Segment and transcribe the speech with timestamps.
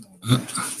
[0.00, 0.73] Mmh.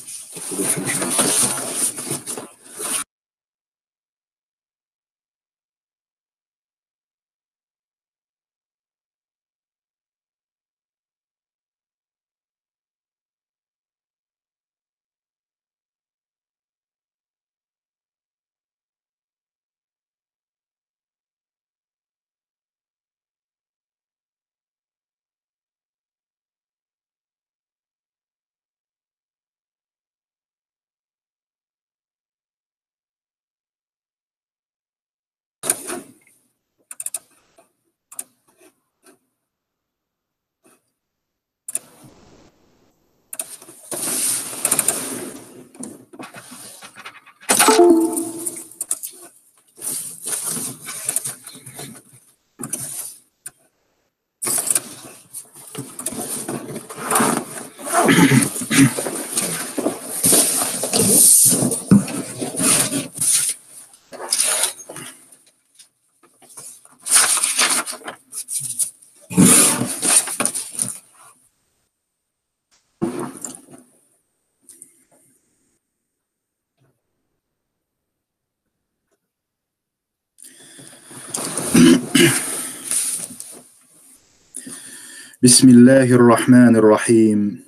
[85.42, 87.64] بسم الله الرحمن الرحيم.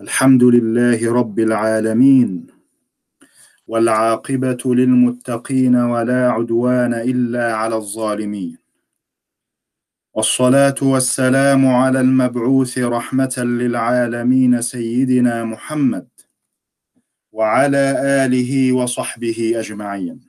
[0.00, 2.46] الحمد لله رب العالمين.
[3.66, 8.58] والعاقبة للمتقين ولا عدوان إلا على الظالمين.
[10.14, 16.08] والصلاة والسلام على المبعوث رحمة للعالمين سيدنا محمد
[17.32, 17.84] وعلى
[18.24, 20.23] آله وصحبه أجمعين.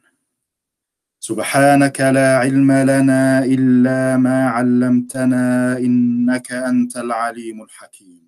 [1.30, 8.22] سبحانك لا علم لنا إلا ما علمتنا إنك أنت العليم الحكيم.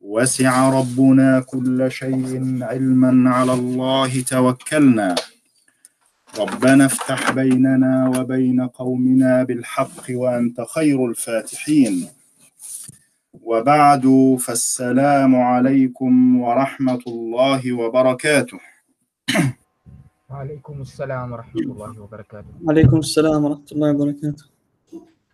[0.00, 5.14] وسع ربنا كل شيء علما على الله توكلنا.
[6.38, 12.08] ربنا افتح بيننا وبين قومنا بالحق وأنت خير الفاتحين.
[13.42, 14.04] وبعد
[14.40, 18.60] فالسلام عليكم ورحمة الله وبركاته.
[20.30, 22.46] وعليكم السلام ورحمة الله وبركاته.
[22.64, 24.44] وعليكم السلام ورحمة الله وبركاته.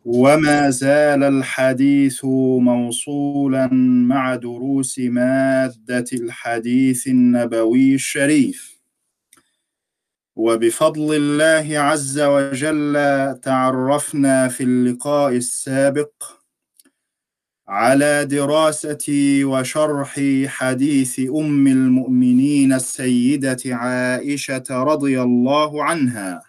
[0.05, 2.25] وما زال الحديث
[2.60, 3.66] موصولا
[4.09, 8.81] مع دروس مادة الحديث النبوي الشريف.
[10.37, 12.94] وبفضل الله عز وجل
[13.43, 16.12] تعرفنا في اللقاء السابق
[17.69, 19.05] على دراسة
[19.44, 26.43] وشرح حديث أم المؤمنين السيدة عائشة رضي الله عنها.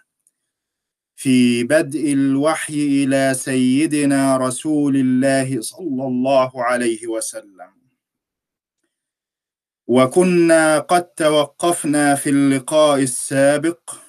[1.16, 7.70] في بدء الوحي إلى سيدنا رسول الله صلى الله عليه وسلم.
[9.86, 14.05] وكنا قد توقفنا في اللقاء السابق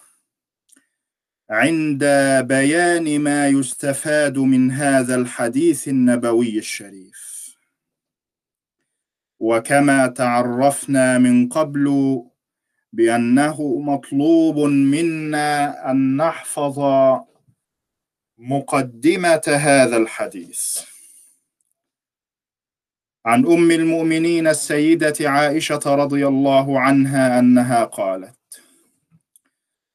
[1.49, 2.05] عند
[2.47, 7.27] بيان ما يستفاد من هذا الحديث النبوي الشريف.
[9.39, 12.17] وكما تعرفنا من قبل
[12.93, 16.79] بأنه مطلوب منا أن نحفظ
[18.37, 20.79] مقدمة هذا الحديث.
[23.25, 28.37] عن أم المؤمنين السيدة عائشة رضي الله عنها أنها قالت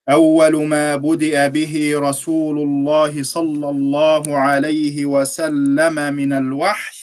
[0.09, 6.99] أول ما بدأ به رسول الله صلى الله عليه وسلم من الوحي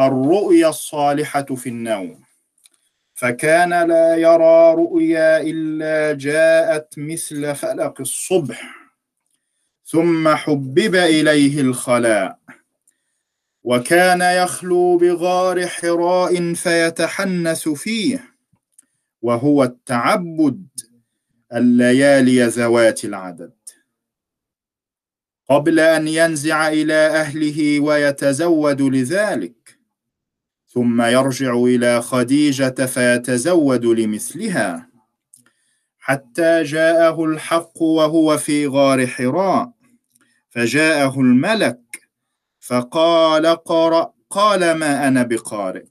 [0.00, 2.20] الرؤيا الصالحة في النوم.
[3.14, 8.74] فكان لا يرى رؤيا إلا جاءت مثل فلق الصبح
[9.84, 12.38] ثم حبب إليه الخلاء.
[13.62, 18.24] وكان يخلو بغار حراء فيتحنث فيه
[19.22, 20.66] وهو التعبد.
[21.54, 23.52] الليالي ذوات العدد.
[25.48, 29.78] قبل أن ينزع إلى أهله ويتزود لذلك
[30.66, 34.90] ثم يرجع إلى خديجة فيتزود لمثلها
[35.98, 39.72] حتى جاءه الحق وهو في غار حراء
[40.50, 41.80] فجاءه الملك
[42.60, 45.84] فقال قرأ قال ما أنا بقارئ.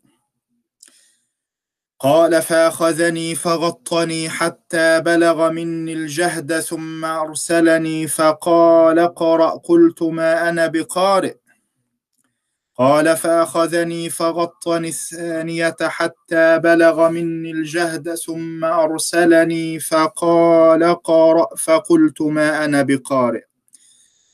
[2.01, 11.35] قال فاخذني فغطني حتى بلغ مني الجهد ثم أرسلني فقال اقرأ قلت ما أنا بقارئ.
[12.77, 22.81] قال فاخذني فغطني الثانية حتى بلغ مني الجهد ثم أرسلني فقال اقرأ فقلت ما أنا
[22.81, 23.43] بقارئ.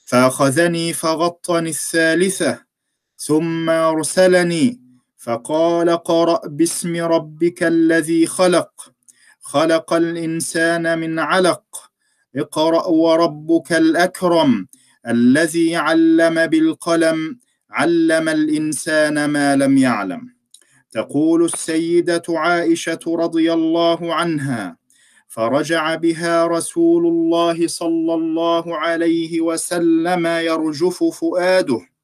[0.05, 2.59] فاخذني فغطني الثالثة
[3.17, 4.84] ثم أرسلني
[5.25, 8.71] فقال قرأ باسم ربك الذي خلق.
[9.41, 11.63] خلق الإنسان من علق.
[12.35, 14.67] اقرأ وربك الأكرم
[15.07, 17.39] الذي علم بالقلم.
[17.71, 20.21] علم الإنسان ما لم يعلم.
[20.91, 24.77] تقول السيدة عائشة رضي الله عنها
[25.27, 31.94] فرجع بها رسول الله صلى الله عليه وسلم يرجف فؤاده.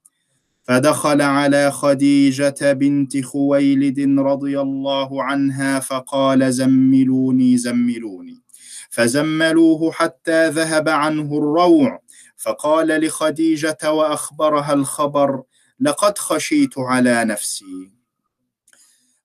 [0.64, 8.42] فدخل على خديجة بنت خويلد رضي الله عنها فقال زملوني زملوني.
[8.90, 12.02] فزملوه حتى ذهب عنه الروع.
[12.38, 15.44] فقال لخديجة وأخبرها الخبر
[15.80, 17.92] لقد خشيت على نفسي.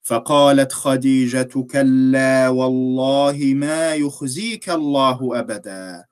[0.02, 6.04] فقالت خديجة كلا والله ما يخزيك الله أبدا.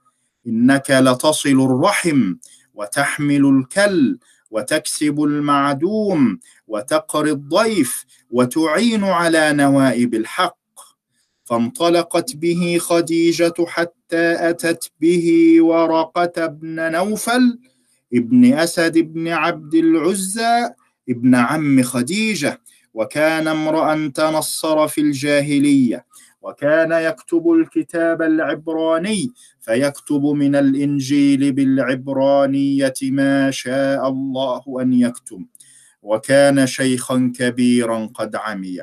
[0.46, 2.34] إنك لتصل الرحم
[2.74, 4.18] وتحمل الكل
[4.54, 10.56] وتكسب المعدوم وتقري الضيف وتعين على نوائب الحق.
[11.44, 17.58] فانطلقت به خديجة حتى أتت به ورقة بن نوفل
[18.14, 20.70] ابن أسد بن عبد العزى
[21.08, 22.60] ابن عم خديجة.
[22.94, 26.06] وكان امرأ تنصر في الجاهلية
[26.42, 29.30] وكان يكتب الكتاب العبراني
[29.64, 35.46] فيكتب من الإنجيل بالعبرانية ما شاء الله أن يكتب
[36.02, 38.78] وكان شيخا كبيرا قد عمي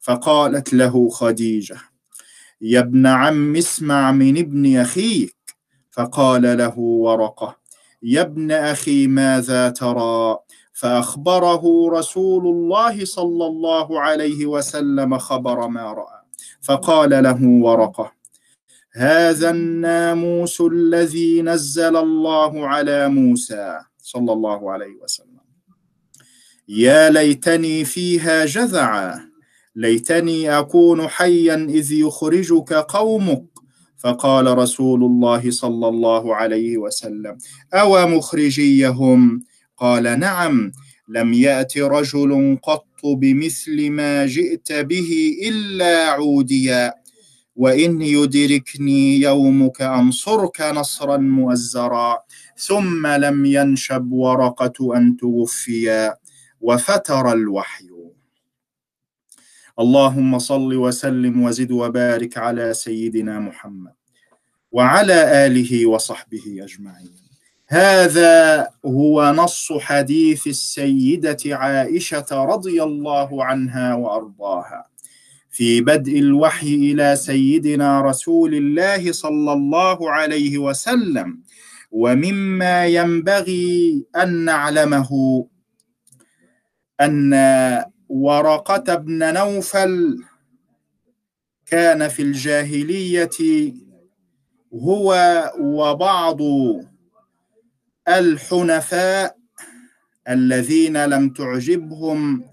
[0.00, 1.76] فقالت له خديجة
[2.60, 5.36] يا ابن عم اسمع من ابن أخيك.
[5.90, 7.56] فقال له ورقة
[8.02, 10.38] يا ابن أخي ماذا ترى؟
[10.72, 16.20] فأخبره رسول الله صلى الله عليه وسلم خبر ما رأى
[16.62, 18.12] فقال له ورقة
[18.98, 25.40] هذا الناموس الذي نزل الله على موسى صلى الله عليه وسلم.
[26.68, 29.20] يا ليتني فيها جذعا
[29.76, 33.44] ليتني أكون حيا إذ يخرجك قومك
[33.98, 37.38] فقال رسول الله صلى الله عليه وسلم.
[37.74, 39.44] أو مخرجيهم؟
[39.76, 40.72] قال نعم
[41.08, 47.05] لم يأت رجل قط بمثل ما جئت به إلا عوديا.
[47.56, 52.22] وإن يدركني يومك أنصرك نصرا مؤزرا
[52.56, 56.14] ثم لم ينشب ورقة أن توفيا
[56.60, 57.86] وفتر الوحي.
[59.78, 63.92] اللهم صل وسلم وزد وبارك على سيدنا محمد
[64.72, 67.16] وعلى آله وصحبه أجمعين.
[67.68, 74.86] هذا هو نص حديث السيدة عائشة رضي الله عنها وأرضاها.
[75.56, 81.40] في بدء الوحي إلى سيدنا رسول الله صلى الله عليه وسلم
[81.90, 85.10] ومما ينبغي أن نعلمه
[87.00, 87.34] أن
[88.08, 90.24] ورقة بن نوفل
[91.66, 93.72] كان في الجاهلية
[94.74, 95.14] هو
[95.60, 96.40] وبعض
[98.08, 99.36] الحنفاء
[100.28, 102.44] الذين لم تعجبهم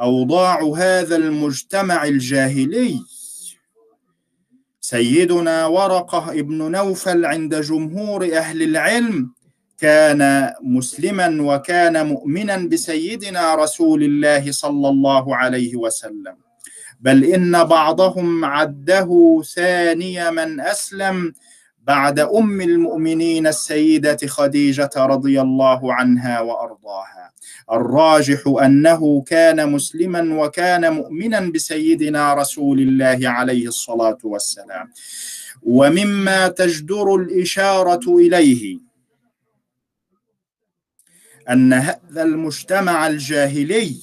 [0.00, 3.00] أوضاع هذا المجتمع الجاهلي.
[4.80, 9.32] سيدنا ورقة ابن نوفل عند جمهور أهل العلم
[9.78, 16.36] كان مسلما وكان مؤمنا بسيدنا رسول الله صلى الله عليه وسلم.
[17.00, 21.32] بل إن بعضهم عده ثاني من أسلم
[21.86, 27.32] بعد أم المؤمنين السيدة خديجة رضي الله عنها وأرضاها.
[27.72, 34.92] الراجح أنه كان مسلما وكان مؤمنا بسيدنا رسول الله عليه الصلاة والسلام.
[35.62, 38.78] ومما تجدر الإشارة إليه
[41.50, 43.96] أن هذا المجتمع الجاهلي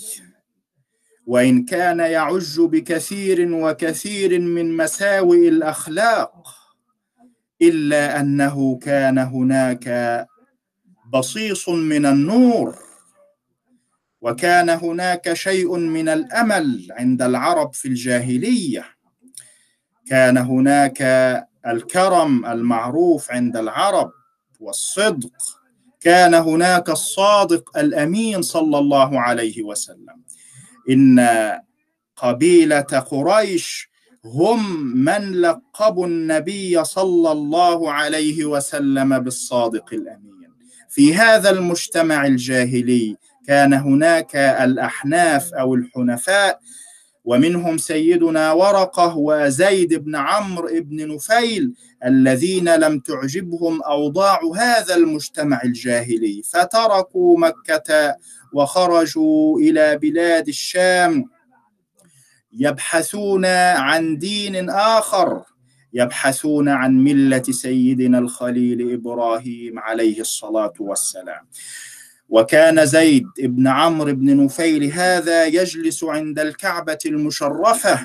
[1.25, 6.62] وإن كان يعج بكثير وكثير من مساوئ الأخلاق
[7.69, 9.87] إلا أنه كان هناك
[11.13, 12.75] بصيص من النور
[14.21, 18.85] وكان هناك شيء من الأمل عند العرب في الجاهلية.
[20.09, 21.01] كان هناك
[21.67, 24.11] الكرم المعروف عند العرب
[24.59, 25.31] والصدق.
[25.99, 30.23] كان هناك الصادق الأمين صلى الله عليه وسلم.
[30.89, 31.19] إن
[32.15, 33.92] قبيلة قريش
[34.25, 40.33] هم من لقبوا النبي صلى الله عليه وسلم بالصادق الأمين.
[40.89, 46.59] في هذا المجتمع الجاهلي كان هناك الأحناف أو الحنفاء
[47.25, 51.73] ومنهم سيدنا ورقة وزيد بن عمرو بن نفيل
[52.05, 56.41] الذين لم تعجبهم أوضاع هذا المجتمع الجاهلي.
[56.43, 58.15] فتركوا مكة
[58.53, 61.25] وخرجوا إلى بلاد الشام
[62.57, 65.43] يبحثون عن دين آخر
[65.93, 71.47] يبحثون عن ملة سيدنا الخليل إبراهيم عليه الصلاة والسلام.
[72.29, 77.99] وكان زيد بن عمرو بن نفيل هذا يجلس عند الكعبة المشرفة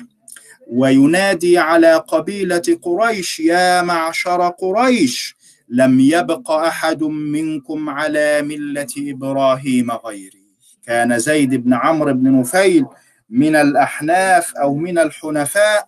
[0.67, 5.35] وينادي على قبيلة قريش يا معشر قريش
[5.69, 10.45] لم يبق أحد منكم على ملة إبراهيم غيري.
[10.85, 12.85] كان زيد بن عمرو بن نفيل
[13.29, 15.87] من الأحناف أو من الحنفاء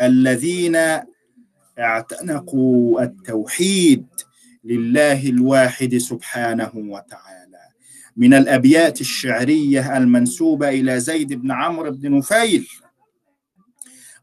[0.00, 0.76] الذين
[1.78, 4.06] اعتنقوا التوحيد
[4.64, 7.60] لله الواحد سبحانه وتعالى.
[8.16, 12.68] من الأبيات الشعرية المنسوبة إلى زيد بن عمرو بن نفيل.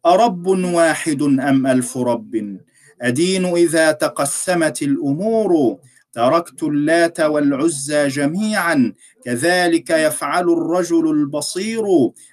[0.05, 2.59] أرب واحد أم ألف رب؟
[3.01, 5.79] أدين إذا تقسمت الأمور
[6.13, 8.93] تركت اللات والعزى جميعا
[9.25, 11.83] كذلك يفعل الرجل البصير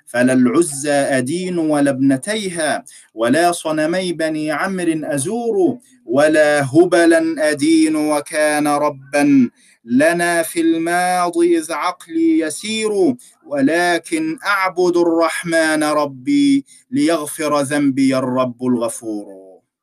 [0.06, 9.50] فلا العزى أدين ولا ابنتيها ولا صنمي بني عمرو أزور ولا هبلا أدين وكان ربا
[9.84, 13.14] لنا في الماضي إذ عقلي يسير
[13.46, 19.26] ولكن أعبد الرحمن ربي ليغفر ذنبي الرب الغفور.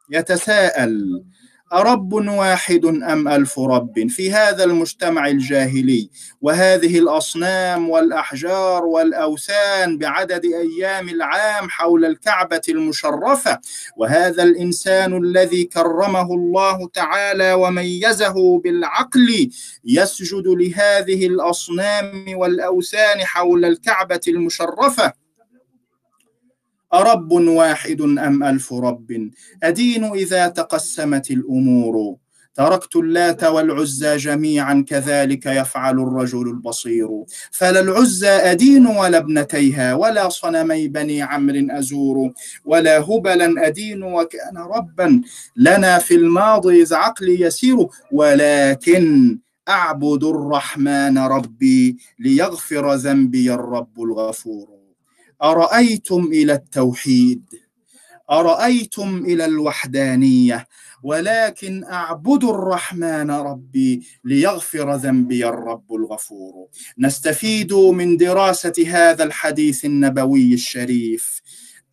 [0.09, 1.23] يتساءل
[1.75, 6.09] أرب واحد أم ألف رب في هذا المجتمع الجاهلي؟
[6.41, 13.59] وهذه الأصنام والأحجار والأوثان بعدد أيام العام حول الكعبة المشرفة
[13.97, 19.49] وهذا الإنسان الذي كرمه الله تعالى وميزه بالعقل
[19.85, 25.24] يسجد لهذه الأصنام والأوثان حول الكعبة المشرفة.
[26.93, 29.29] أرب واحد أم ألف رب؟
[29.63, 32.15] أدين إذا تقسمت الأمور.
[32.55, 37.07] تركت اللات والعزى جميعا كذلك يفعل الرجل البصير.
[37.51, 42.31] فلا العزى أدين ولا ابنتيها ولا صنمي بني عمرو أزور.
[42.65, 45.21] ولا هبلا أدين وكان ربا
[45.55, 47.87] لنا في الماضي إذ عقلي يسير.
[48.11, 49.37] ولكن
[49.69, 54.74] أعبد الرحمن ربي ليغفر ذنبي الرب الغفور.
[55.45, 57.41] أرأيتم إلى التوحيد؟
[58.31, 60.67] أرأيتم إلى الوحدانية؟
[61.03, 66.67] ولكن أعبد الرحمن ربي ليغفر ذنبي الرب الغفور.
[66.99, 71.41] نستفيد من دراسة هذا الحديث النبوي الشريف.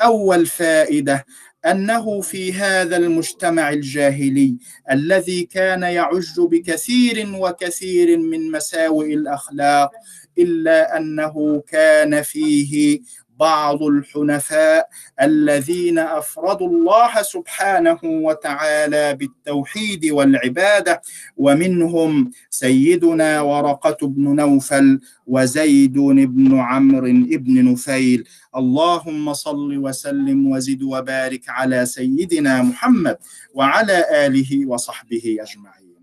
[0.01, 1.27] أول فائدة
[1.67, 4.57] أنه في هذا المجتمع الجاهلي
[4.91, 9.91] الذي كان يعج بكثير وكثير من مساوئ الأخلاق
[10.39, 13.01] إلا أنه كان فيه
[13.41, 14.89] بعض الحنفاء
[15.23, 21.03] الذين أفردوا الله سبحانه وتعالى بالتوحيد والعبادة
[21.37, 28.29] ومنهم سيدنا ورقة بن نوفل وزيد بن عمرو بن نفيل.
[28.57, 33.17] اللهم صل وسلم وزد وبارك على سيدنا محمد
[33.55, 36.03] وعلى آله وصحبه أجمعين.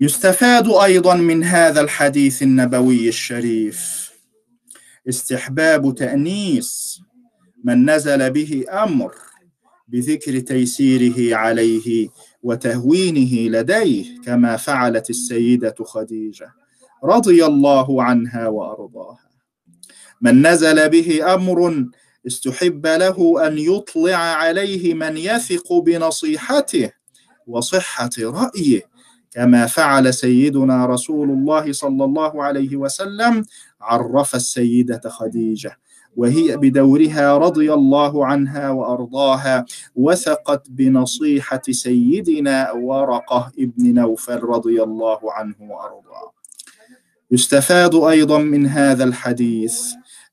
[0.00, 4.03] يستفاد أيضا من هذا الحديث النبوي الشريف.
[5.08, 7.00] استحباب تأنيس.
[7.64, 9.14] من نزل به أمر
[9.88, 12.08] بذكر تيسيره عليه
[12.42, 16.52] وتهوينه لديه كما فعلت السيدة خديجة
[17.04, 19.18] رضي الله عنها وأرضاها.
[20.20, 21.84] من نزل به أمر
[22.26, 26.90] استحب له أن يطلع عليه من يثق بنصيحته
[27.46, 28.82] وصحة رأيه
[29.30, 33.44] كما فعل سيدنا رسول الله صلى الله عليه وسلم
[33.84, 35.78] عرف السيدة خديجة
[36.16, 39.64] وهي بدورها رضي الله عنها وأرضاها
[39.94, 46.32] وثقت بنصيحة سيدنا ورقة ابن نوفل رضي الله عنه وأرضاه.
[47.30, 49.80] يستفاد أيضا من هذا الحديث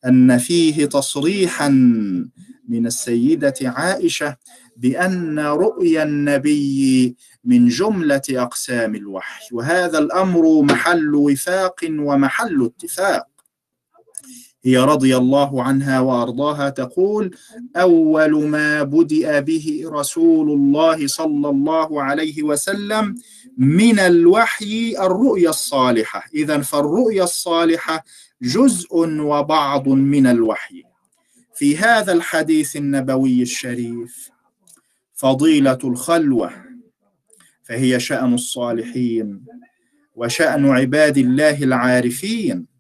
[0.05, 1.69] أن فيه تصريحا
[2.69, 4.37] من السيدة عائشة
[4.77, 7.15] بأن رؤيا النبي
[7.45, 13.30] من جملة أقسام الوحي وهذا الأمر محل وفاق ومحل اتفاق.
[14.63, 17.35] هي رضي الله عنها وأرضاها تقول
[17.75, 23.15] أول ما بدأ به رسول الله صلى الله عليه وسلم
[23.57, 26.23] من الوحي الرؤيا الصالحة.
[26.33, 28.05] اذا فالرؤيا الصالحة
[28.41, 30.83] جزء وبعض من الوحي.
[31.55, 34.29] في هذا الحديث النبوي الشريف
[35.13, 36.51] فضيلة الخلوة
[37.63, 39.45] فهي شأن الصالحين
[40.15, 42.70] وشأن عباد الله العارفين.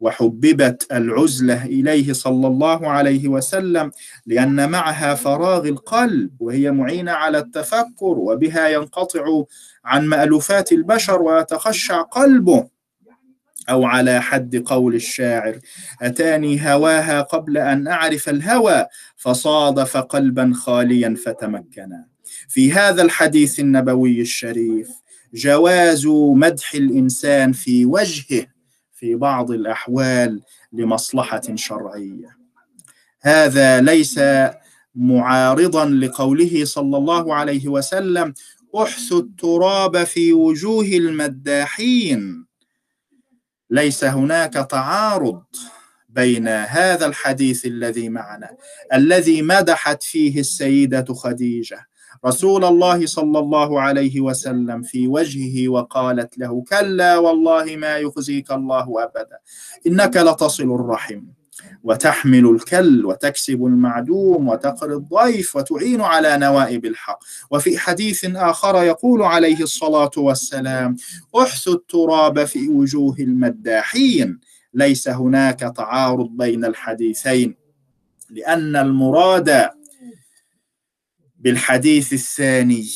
[0.00, 3.90] وحببت العزلة إليه صلى الله عليه وسلم
[4.26, 9.42] لأن معها فراغ القلب وهي معينة على التفكر وبها ينقطع
[9.84, 12.68] عن مألوفات البشر ويتخشع قلبه.
[13.70, 15.58] أو على حد قول الشاعر
[16.02, 22.06] أتاني هواها قبل أن أعرف الهوى فصادف قلبا خاليا فتمكنا.
[22.48, 24.88] في هذا الحديث النبوي الشريف
[25.34, 28.46] جواز مدح الإنسان في وجهه.
[29.00, 30.42] في بعض الأحوال
[30.72, 32.36] لمصلحة شرعية.
[33.22, 34.20] هذا ليس
[34.94, 38.34] معارضا لقوله صلى الله عليه وسلم
[38.76, 42.46] احثوا التراب في وجوه المداحين
[43.70, 45.42] ليس هناك تعارض
[46.08, 48.50] بين هذا الحديث الذي معنا
[48.94, 51.89] الذي مدحت فيه السيدة خديجة
[52.26, 59.04] رسول الله صلى الله عليه وسلم في وجهه وقالت له كلا والله ما يخزيك الله
[59.04, 59.38] أبدا
[59.86, 61.22] إنك لتصل الرحم
[61.84, 67.18] وتحمل الكل وتكسب المعدوم وتقري الضيف وتعين على نوائب الحق.
[67.50, 70.96] وفي حديث آخر يقول عليه الصلاة والسلام
[71.42, 74.40] احثوا التراب في وجوه المداحين
[74.74, 77.56] ليس هناك تعارض بين الحديثين
[78.30, 79.68] لأن المراد
[81.40, 82.86] بالحديث الثاني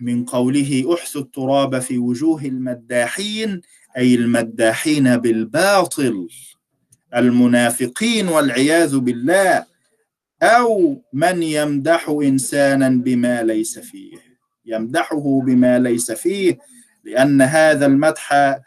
[0.00, 3.60] من قوله احثوا التراب في وجوه المداحين
[3.96, 6.28] أي المداحين بالباطل
[7.16, 9.64] المنافقين والعياذ بالله
[10.42, 14.12] أو من يمدح إنسانا بما ليس فيه.
[14.66, 16.58] يمدحه بما ليس فيه
[17.04, 18.58] لأن هذا المدح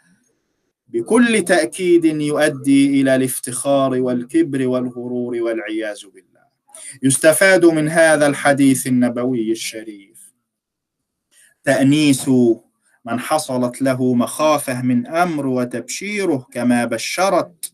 [0.88, 6.31] بكل تأكيد يؤدي إلى الافتخار والكبر والغرور والعياذ بالله.
[7.02, 10.32] يستفاد من هذا الحديث النبوي الشريف.
[11.64, 12.28] تأنيس
[13.04, 17.72] من حصلت له مخافة من أمر وتبشيره كما بشرت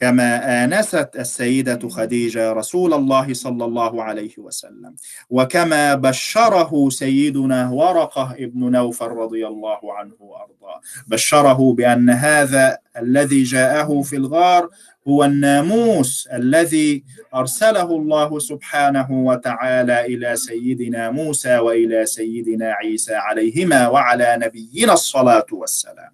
[0.00, 4.94] كما آنست السيدة خديجة رسول الله صلى الله عليه وسلم
[5.30, 10.80] وكما بشره سيدنا ورقة ابن نوفل رضي الله عنه وأرضاه.
[11.06, 14.68] بشره بأن هذا الذي جاءه في الغار
[15.08, 24.38] هو الناموس الذي أرسله الله سبحانه وتعالى إلى سيدنا موسى وإلى سيدنا عيسى عليهما وعلى
[24.42, 26.12] نبينا الصلاة والسلام.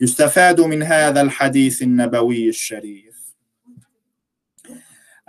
[0.00, 3.18] يستفاد من هذا الحديث النبوي الشريف.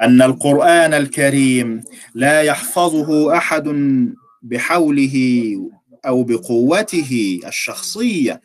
[0.01, 1.83] أن القرآن الكريم
[2.15, 3.67] لا يحفظه أحد
[4.41, 5.15] بحوله
[6.05, 8.41] أو بقوته الشخصية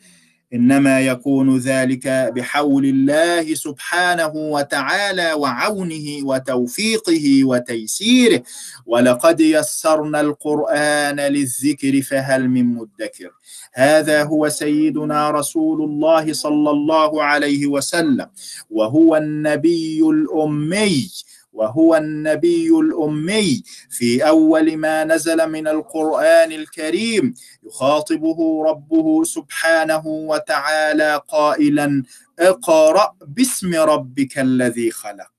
[0.55, 8.43] إنما يكون ذلك بحول الله سبحانه وتعالى وعونه وتوفيقه وتيسيره.
[8.85, 13.31] ولقد يسرنا القرآن للذكر فهل من مدكر؟
[13.73, 18.27] هذا هو سيدنا رسول الله صلى الله عليه وسلم
[18.69, 21.09] وهو النبي الأمي.
[21.55, 32.03] وهو النبي الأمي في أول ما نزل من القرآن الكريم يخاطبه ربه سبحانه وتعالى قائلا
[32.39, 35.34] اقرأ باسم ربك الذي خلق.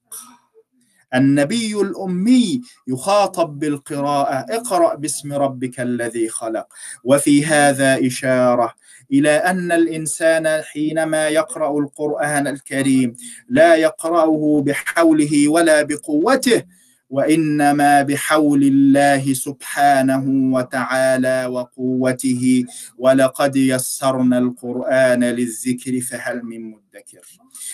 [1.16, 6.66] النبي الأمي يخاطب بالقراءة اقرأ باسم ربك الذي خلق.
[7.04, 8.74] وفي هذا إشارة
[9.12, 13.16] إلى أن الإنسان حينما يقرأ القرآن الكريم
[13.48, 16.62] لا يقرأه بحوله ولا بقوته
[17.10, 22.64] وإنما بحول الله سبحانه وتعالى وقوته.
[22.98, 27.26] ولقد يسرنا القرآن للذكر فهل من مدكر؟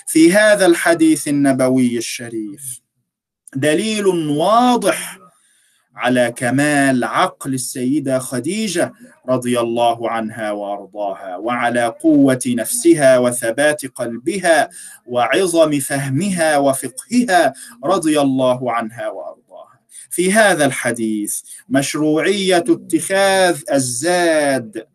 [0.06, 2.81] في هذا الحديث النبوي الشريف
[3.56, 5.18] دليل واضح
[5.96, 8.92] على كمال عقل السيدة خديجة
[9.28, 14.68] رضي الله عنها وأرضاها وعلى قوة نفسها وثبات قلبها
[15.06, 17.52] وعظم فهمها وفقهها
[17.84, 19.80] رضي الله عنها وأرضاها.
[20.10, 24.86] في هذا الحديث مشروعية اتخاذ الزاد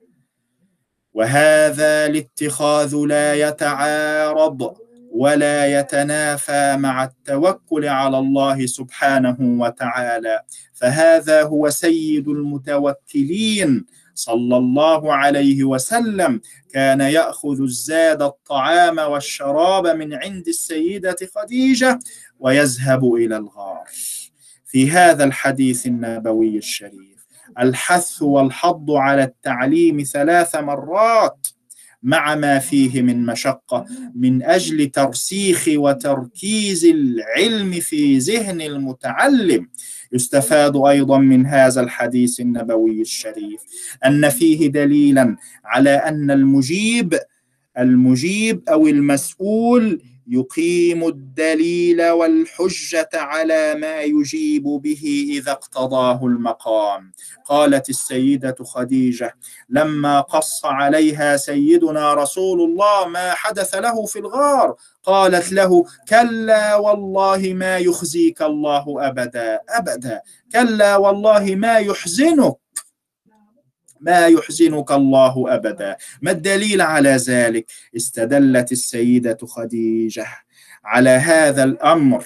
[1.13, 4.86] وهذا الاتخاذ لا يتعارض.
[5.17, 10.41] ولا يتنافى مع التوكل على الله سبحانه وتعالى.
[10.73, 16.41] فهذا هو سيد المتوكلين صلى الله عليه وسلم.
[16.73, 21.99] كان يأخذ الزاد الطعام والشراب من عند السيدة خديجة
[22.39, 23.87] ويذهب إلى الغار.
[24.65, 27.17] في هذا الحديث النبوي الشريف
[27.59, 31.47] الحث والحض على التعليم ثلاث مرات
[32.03, 39.67] مع ما فيه من مشقة من أجل ترسيخ وتركيز العلم في ذهن المتعلم.
[40.11, 43.61] يستفاد أيضا من هذا الحديث النبوي الشريف
[44.05, 47.19] أن فيه دليلا على أن المجيب
[47.77, 57.11] المجيب أو المسؤول يقيم الدليل والحجة على ما يجيب به إذا اقتضاه المقام.
[57.45, 59.35] قالت السيدة خديجة
[59.69, 67.53] لما قص عليها سيدنا رسول الله ما حدث له في الغار قالت له كلا والله
[67.53, 72.55] ما يخزيك الله أبدا أبدا كلا والله ما يحزنك.
[74.01, 75.97] ما يحزنك الله أبدا.
[76.21, 80.27] ما الدليل على ذلك؟ استدلت السيدة خديجة
[80.83, 82.25] على هذا الأمر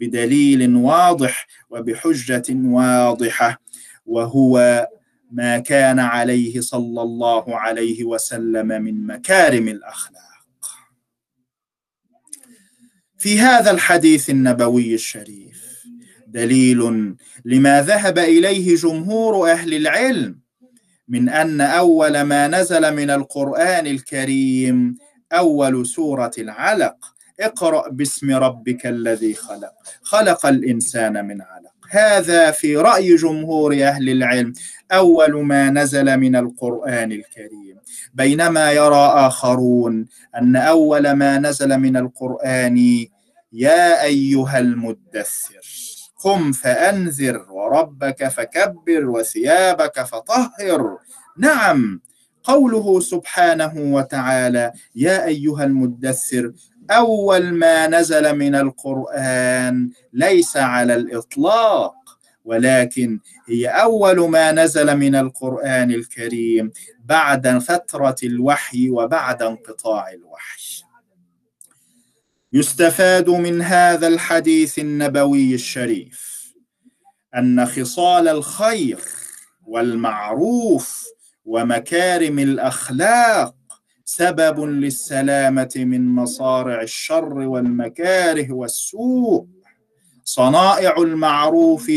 [0.00, 3.62] بدليل واضح وبحجة واضحة
[4.06, 4.86] وهو
[5.30, 10.26] ما كان عليه صلى الله عليه وسلم من مكارم الأخلاق.
[13.18, 15.66] في هذا الحديث النبوي الشريف
[16.26, 20.45] دليل لما ذهب إليه جمهور أهل العلم
[21.08, 24.96] من أن أول ما نزل من القرآن الكريم
[25.32, 26.96] أول سورة العلق.
[27.40, 29.72] اقرأ باسم ربك الذي خلق.
[30.02, 31.72] خلق الإنسان من علق.
[31.90, 34.52] هذا في رأي جمهور أهل العلم.
[34.92, 37.76] أول ما نزل من القرآن الكريم.
[38.14, 40.06] بينما يرى آخرون
[40.38, 43.06] أن أول ما نزل من القرآن
[43.52, 45.95] يا أيها المدثر.
[46.24, 50.98] قم فأنذر وربك فكبر وثيابك فطهر.
[51.38, 52.00] نعم
[52.44, 56.52] قوله سبحانه وتعالى يا أيها المدثر
[56.90, 61.94] أول ما نزل من القرآن ليس على الإطلاق
[62.44, 66.70] ولكن هي أول ما نزل من القرآن الكريم
[67.04, 70.65] بعد فترة الوحي وبعد انقطاع الوحي.
[72.52, 76.36] يستفاد من هذا الحديث النبوي الشريف
[77.36, 78.98] أن خصال الخير
[79.66, 81.04] والمعروف
[81.44, 83.54] ومكارم الأخلاق
[84.04, 89.46] سبب للسلامة من مصارع الشر والمكاره والسوء.
[90.24, 91.90] صنائع المعروف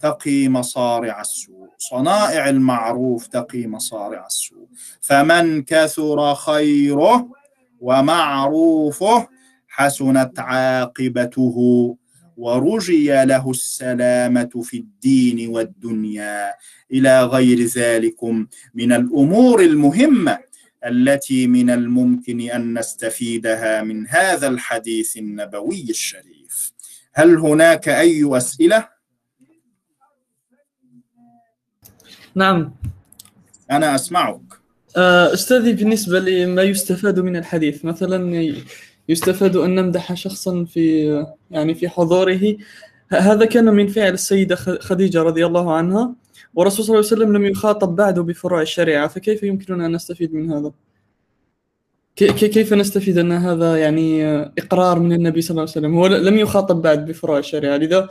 [0.00, 1.68] تقي مصارع السوء.
[1.78, 4.66] صنائع المعروف تقي مصارع السوء.
[5.00, 7.28] فمن كثر خيره
[7.80, 9.28] ومعروفه
[9.76, 11.56] حسنت عاقبته
[12.36, 16.52] ورجي له السلامة في الدين والدنيا.
[16.92, 18.24] إلى غير ذلك
[18.74, 20.38] من الأمور المهمة
[20.86, 26.72] التي من الممكن أن نستفيدها من هذا الحديث النبوي الشريف.
[27.14, 28.88] هل هناك أي أسئلة؟
[32.34, 32.74] نعم.
[33.70, 34.40] أنا أسمعك.
[34.96, 38.16] أستاذي بالنسبة لما يستفاد من الحديث مثلا
[39.08, 41.06] يستفاد أن نمدح شخصا في
[41.50, 42.56] يعني في حضوره
[43.08, 46.14] هذا كان من فعل السيدة خديجة رضي الله عنها
[46.54, 50.52] والرسول صلى الله عليه وسلم لم يخاطب بعد بفروع الشريعة فكيف يمكننا أن نستفيد من
[50.52, 50.72] هذا؟
[52.16, 54.24] كيف نستفيد أن هذا يعني
[54.58, 58.08] إقرار من النبي صلى الله عليه وسلم هو لم يخاطب بعد بفروع الشريعة لذا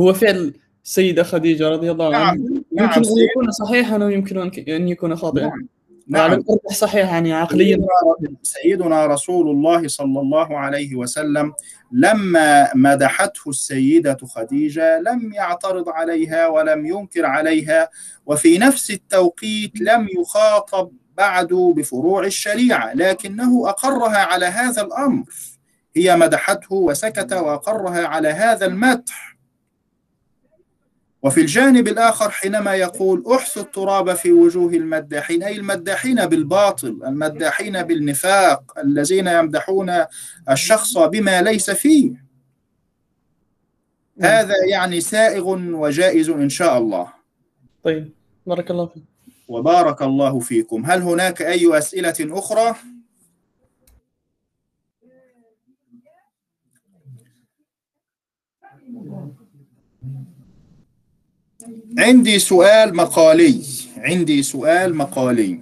[0.00, 2.64] هو فعل السيدة خديجة رضي الله عنها نعم.
[2.72, 2.86] نعم.
[2.86, 4.38] يمكن أن يكون صحيحا ويمكن
[4.68, 5.68] أن يكون خاطئا نعم.
[6.08, 6.44] نعم.
[6.72, 7.78] صحيح يعني عقليا.
[8.42, 11.52] سيدنا رسول الله صلى الله عليه وسلم
[11.92, 17.88] لما مدحته السيدة خديجة لم يعترض عليها ولم ينكر عليها
[18.26, 25.24] وفي نفس التوقيت لم يخاطب بعد بفروع الشريعة لكنه أقرها على هذا الأمر.
[25.96, 29.37] هي مدحته وسكت وأقرها على هذا المدح.
[31.22, 38.78] وفي الجانب الآخر حينما يقول أحث التراب في وجوه المداحين أي المداحين بالباطل المداحين بالنفاق
[38.78, 40.04] الذين يمدحون
[40.50, 42.28] الشخص بما ليس فيه.
[44.20, 47.12] هذا يعني سائغ وجائز إن شاء الله.
[47.84, 48.12] طيب
[48.46, 49.02] بارك الله فيك.
[49.48, 50.86] وبارك الله فيكم.
[50.86, 52.74] هل هناك أي أسئلة أخرى؟
[61.98, 63.62] عندي سؤال مقالي.
[63.96, 65.60] عندي سؤال مقالي.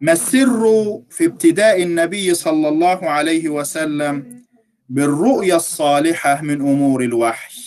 [0.00, 0.62] ما السر
[1.10, 4.42] في ابتداء النبي صلى الله عليه وسلم
[4.88, 7.60] بالرؤيا الصالحة من أمور الوحي؟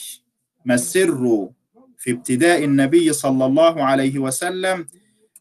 [0.66, 1.50] ما السر
[1.98, 4.88] في ابتداء النبي صلى الله عليه وسلم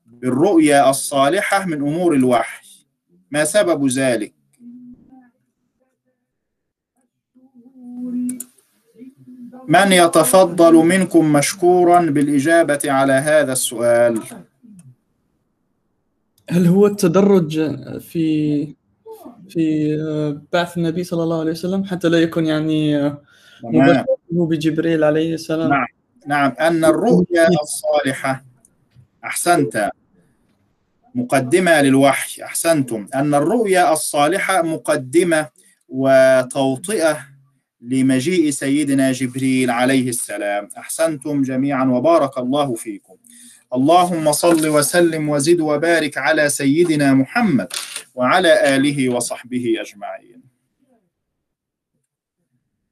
[0.07, 2.66] بالرؤيا الصالحة من أمور الوحي؟
[3.31, 4.33] ما سبب ذلك؟
[9.68, 14.20] من يتفضل منكم مشكورا بالإجابة على هذا السؤال؟
[16.50, 18.66] هل هو التدرج في
[19.48, 19.96] في
[20.53, 23.09] بعث النبي صلى الله عليه وسلم حتى لا يكون يعني
[23.62, 25.87] مباشرة بجبريل عليه السلام؟ نعم.
[26.27, 26.55] نعم.
[26.61, 28.44] أن الرؤيا الصالحة
[29.24, 29.90] أحسنت.
[31.14, 33.07] مقدمة للوحي أحسنتم.
[33.14, 35.48] أن الرؤيا الصالحة مقدمة
[35.88, 37.33] وتوطئة
[37.88, 40.68] لمجيء سيدنا جبريل عليه السلام.
[40.78, 43.16] أحسنتم جميعا وبارك الله فيكم.
[43.74, 47.68] اللهم صل وسلم وزد وبارك على سيدنا محمد
[48.14, 50.42] وعلى آله وصحبه أجمعين.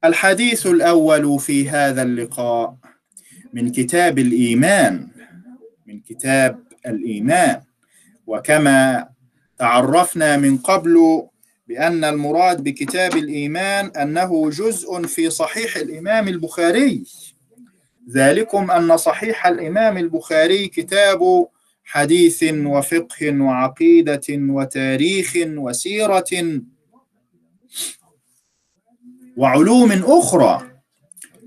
[0.04, 2.76] الحديث الأول في هذا اللقاء
[3.52, 5.08] من كتاب الإيمان
[5.86, 7.62] من كتاب الإيمان.
[8.26, 9.08] وكما
[9.58, 11.26] تعرفنا من قبل
[11.72, 17.02] بأن المراد بكتاب الإيمان أنه جزء في صحيح الإمام البخاري.
[18.10, 21.48] ذلكم أن صحيح الإمام البخاري كتاب
[21.84, 26.60] حديث وفقه وعقيدة وتاريخ وسيرة
[29.36, 30.62] وعلوم أخرى.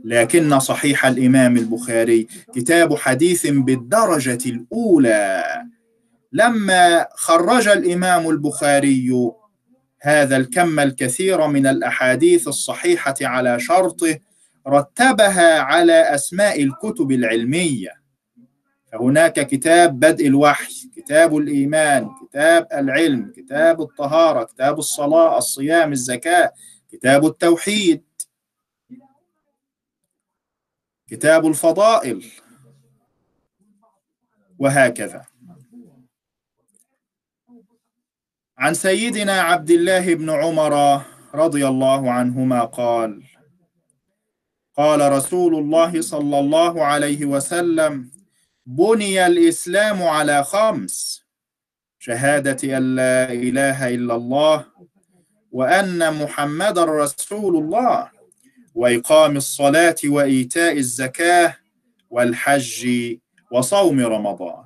[0.04, 5.44] لكن صحيح الإمام البخاري كتاب حديث بالدرجة الأولى.
[6.32, 9.36] لما خرج الإمام البخاري
[10.06, 14.20] هذا الكم الكثير من الأحاديث الصحيحة على شرطه
[14.68, 17.90] رتبها على أسماء الكتب العلمية.
[18.92, 26.52] فهناك كتاب بدء الوحي كتاب الإيمان كتاب العلم كتاب الطهارة كتاب الصلاة الصيام الزكاة
[26.92, 28.04] كتاب التوحيد
[31.08, 32.26] كتاب الفضائل
[34.60, 35.26] وهكذا.
[38.58, 41.02] عن سيدنا عبد الله بن عمر
[41.36, 43.24] رضي الله عنهما قال
[44.78, 48.12] قال رسول الله صلى الله عليه وسلم
[48.66, 51.26] بني الإسلام على خمس
[52.00, 54.66] شهادة أن لا إله إلا الله
[55.52, 58.10] وأن محمدا رسول الله
[58.76, 61.56] وإقام الصلاة وإيتاء الزكاة
[62.10, 62.88] والحج
[63.52, 64.66] وصوم رمضان.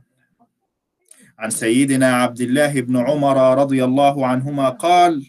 [1.39, 5.25] عن سيدنا عبد الله بن عمر رضي الله عنهما قال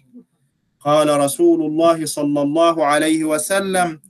[0.81, 4.01] قال رسول الله صلى الله عليه وسلم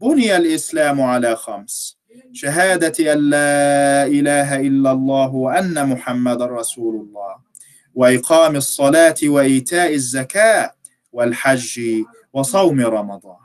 [0.00, 1.98] بني الإسلام على خمس
[2.32, 7.36] شهادة أن لا إله إلا الله وأن محمد رسول الله
[7.94, 10.72] وإقام الصلاة وإيتاء الزكاة
[11.12, 11.80] والحج
[12.32, 13.36] وصوم رمضان.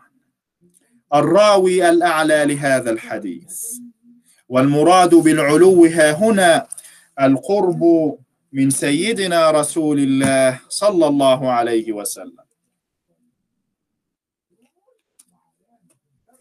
[1.13, 3.63] الراوي الأعلى لهذا الحديث.
[4.49, 6.67] والمراد بالعلو ها هنا
[7.21, 7.83] القرب
[8.53, 12.45] من سيدنا رسول الله صلى الله عليه وسلم.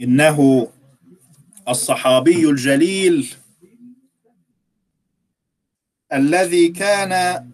[0.01, 0.69] إنه
[1.69, 3.35] الصحابي الجليل
[6.13, 7.45] الذي كان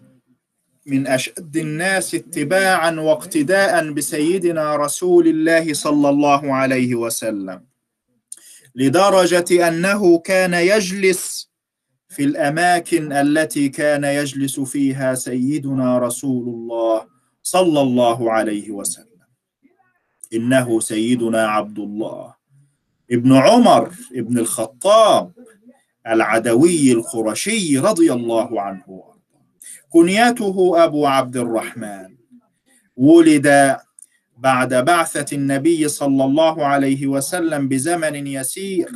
[0.85, 7.65] من أشد الناس اتباعا واقتداء بسيدنا رسول الله صلى الله عليه وسلم
[8.75, 11.46] لدرجة أنه كان يجلس
[12.09, 17.05] في الأماكن التي كان يجلس فيها سيدنا رسول الله
[17.43, 19.07] صلى الله عليه وسلم.
[20.33, 22.33] إنه سيدنا عبد الله.
[23.11, 25.31] ابن عمر ابن الخطاب
[26.07, 29.03] العدوي القرشي رضي الله عنه
[29.89, 32.17] كنيته أبو عبد الرحمن.
[32.95, 33.77] ولد
[34.37, 38.89] بعد بعثة النبي صلى الله عليه وسلم بزمن يسير.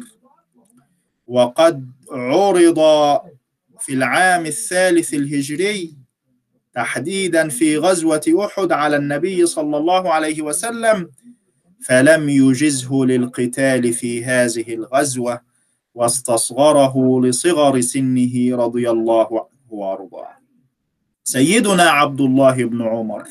[1.31, 2.79] وقد عرض
[3.79, 5.93] في العام الثالث الهجري
[6.73, 11.11] تحديدا في غزوة أحد على النبي صلى الله عليه وسلم
[11.85, 15.41] فلم يجزه للقتال في هذه الغزوة
[15.93, 20.35] واستصغره لصغر سنه رضي الله عنه وأرضاه.
[21.23, 23.23] سيدنا عبد الله بن عمر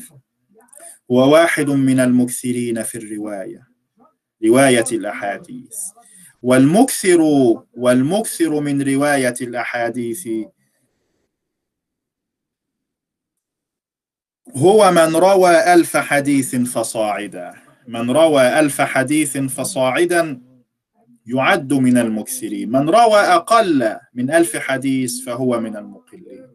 [1.11, 3.69] هو واحد من المكثرين في الرواية
[4.45, 5.77] رواية الأحاديث.
[6.43, 7.21] والمكثر
[7.75, 10.29] والمكثر من رواية الأحاديث.
[14.57, 17.55] هو من روى ألف حديث فصاعدا.
[17.89, 20.41] من روى ألف حديث فصاعدا
[21.27, 22.71] يعد من المكثرين.
[22.71, 26.47] من روى أقل من ألف حديث فهو من المقلين.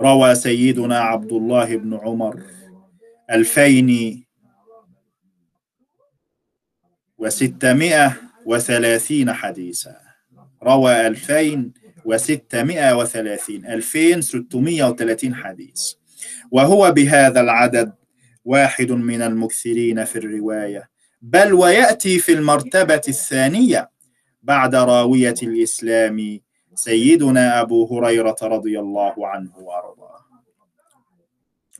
[0.00, 2.42] روى سيدنا عبد الله بن عمر
[3.30, 4.25] ألفين
[7.18, 8.12] وستمائة
[8.46, 9.96] وثلاثين حديثا.
[10.62, 11.72] روى ألفين
[12.04, 15.82] وستمائة وثلاثين ألفين ستمائة وثلاثين حديث.
[16.50, 17.92] وهو بهذا العدد
[18.44, 20.88] واحد من المكثرين في الرواية.
[21.22, 23.90] بل ويأتي في المرتبة الثانية
[24.42, 26.40] بعد راوية الإسلام
[26.74, 30.16] سيدنا أبو هريرة رضي الله عنه وأرضاه.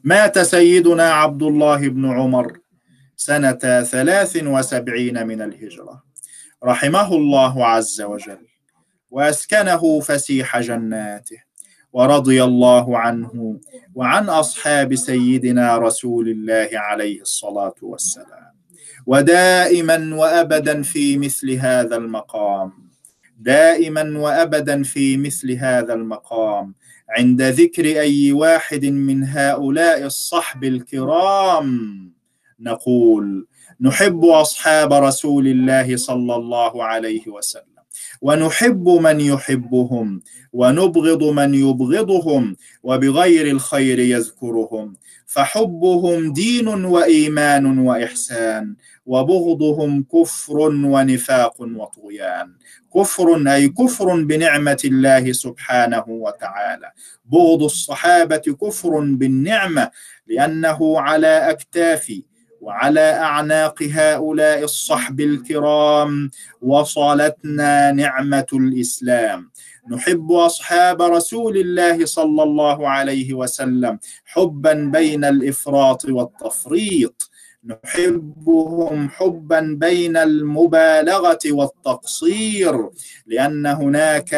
[0.04, 2.58] مات سيدنا عبد الله بن عمر
[3.16, 6.02] سنة ثلاث وسبعين من الهجرة.
[6.64, 8.46] رحمه الله عز وجل.
[9.10, 11.36] وأسكنه فسيح جناته.
[11.92, 13.60] ورضي الله عنه
[13.94, 18.52] وعن أصحاب سيدنا رسول الله عليه الصلاة والسلام.
[19.06, 22.72] ودائما وابدا في مثل هذا المقام.
[23.38, 26.74] دائما وابدا في مثل هذا المقام.
[27.08, 32.05] عند ذكر أي واحد من هؤلاء الصحب الكرام.
[32.60, 33.46] نقول
[33.80, 37.76] نحب أصحاب رسول الله صلى الله عليه وسلم
[38.22, 44.96] ونحب من يحبهم ونبغض من يبغضهم وبغير الخير يذكرهم.
[45.26, 48.74] فحبهم دين وإيمان وإحسان
[49.06, 52.54] وبغضهم كفر ونفاق وطغيان.
[52.94, 56.90] كفر أي كفر بنعمة الله سبحانه وتعالى.
[57.24, 59.90] بغض الصحابة كفر بالنعمة
[60.26, 62.12] لأنه على اكتاف
[62.60, 66.30] وعلى أعناق هؤلاء الصحب الكرام
[66.62, 69.50] وصلتنا نعمة الإسلام.
[69.90, 77.30] نحب أصحاب رسول الله صلى الله عليه وسلم حبا بين الإفراط والتفريط.
[77.64, 82.90] نحبهم حبا بين المبالغة والتقصير
[83.26, 84.32] لأن هناك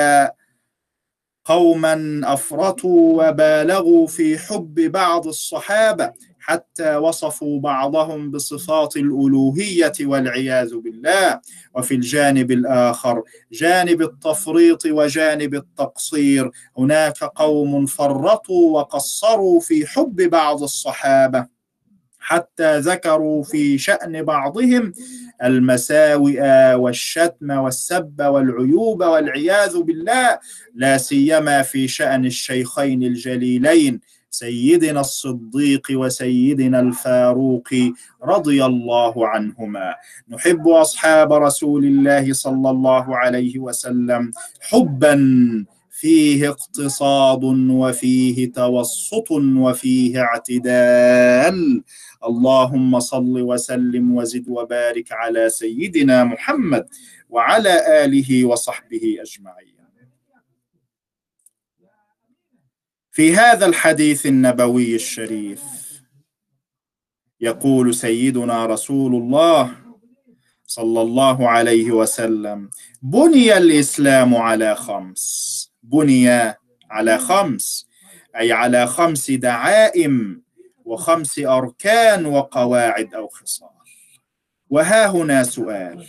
[1.45, 6.13] قوما أفرطوا وبالغوا في حب بعض الصحابة.
[6.49, 11.41] حتى وصفوا بعضهم بصفات الألوهية والعياذ بالله.
[11.75, 16.51] وفي الجانب الآخر جانب التفريط وجانب التقصير.
[16.79, 21.47] هناك قوم فرطوا وقصروا في حب بعض الصحابة
[22.19, 24.93] حتى ذكروا في شأن بعضهم
[25.43, 26.41] المساوئ
[26.75, 30.39] والشتم والسب والعيوب والعياذ بالله
[30.75, 34.01] لا سيما في شأن الشيخين الجليلين.
[34.31, 37.69] سيدنا الصديق وسيدنا الفاروق
[38.25, 39.95] رضي الله عنهما.
[40.29, 45.17] نحب أصحاب رسول الله صلى الله عليه وسلم حبا
[45.91, 51.83] فيه اقتصاد وفيه توسط وفيه اعتدال.
[52.25, 56.87] اللهم صل وسلم وزد وبارك على سيدنا محمد
[57.31, 59.78] وعلى آله وصحبه أجمعين.
[63.19, 65.63] في هذا الحديث النبوي الشريف.
[67.41, 69.75] يقول سيدنا رسول الله
[70.67, 72.71] صلى الله عليه وسلم
[73.03, 75.73] بني الإسلام على خمس.
[75.83, 76.29] بني
[76.91, 77.89] على خمس
[78.37, 80.43] أي على خمس دعائم
[80.85, 83.69] وخمس أركان وقواعد أو خصال.
[84.71, 86.07] وها هنا سؤال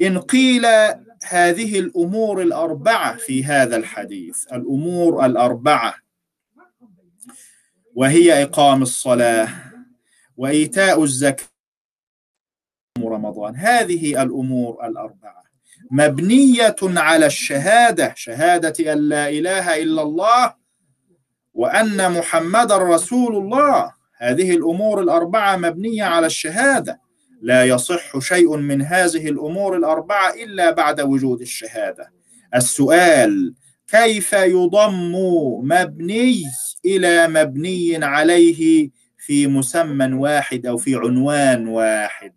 [0.00, 0.64] إن قيل
[1.24, 4.46] هذه الأمور الأربعة في هذا الحديث.
[4.52, 5.94] الأمور الأربعة.
[7.94, 9.48] وهي إقام الصلاة
[10.36, 11.46] وإيتاء الزكاة
[12.98, 13.56] رمضان.
[13.56, 15.42] هذه الأمور الأربعة.
[15.90, 20.54] مبنية على الشهادة شهادة أن لا إله إلا الله
[21.54, 23.94] وأن محمدا رسول الله.
[24.16, 27.00] هذه الأمور الأربعة مبنية على الشهادة.
[27.40, 32.12] لا يصح شيء من هذه الأمور الأربعة إلا بعد وجود الشهادة.
[32.54, 33.54] السؤال
[33.88, 35.12] كيف يضم
[35.62, 36.42] مبني
[36.84, 42.32] إلى مبني عليه في مسمى واحد أو في عنوان واحد؟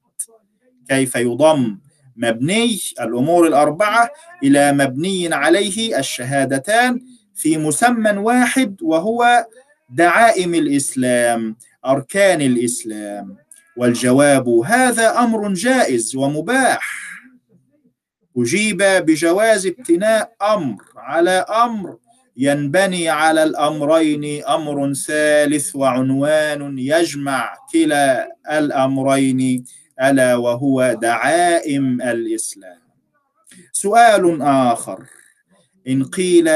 [0.90, 1.78] كيف يضم
[2.16, 4.10] مبني الأمور الأربعة
[4.44, 7.00] إلى مبني عليه الشهادتان
[7.36, 9.46] في مسمى واحد وهو
[9.90, 13.38] دعائم الإسلام أركان الإسلام؟
[13.78, 17.02] والجواب هذا أمر جائز ومباح.
[18.38, 21.98] أجيب بجواز ابتناء أمر على أمر
[22.38, 29.66] ينبني على الأمرين أمر ثالث وعنوان يجمع كلا الأمرين
[30.02, 32.82] ألا وهو دعائم الإسلام.
[33.72, 35.06] سؤال آخر.
[35.88, 36.50] إن قيل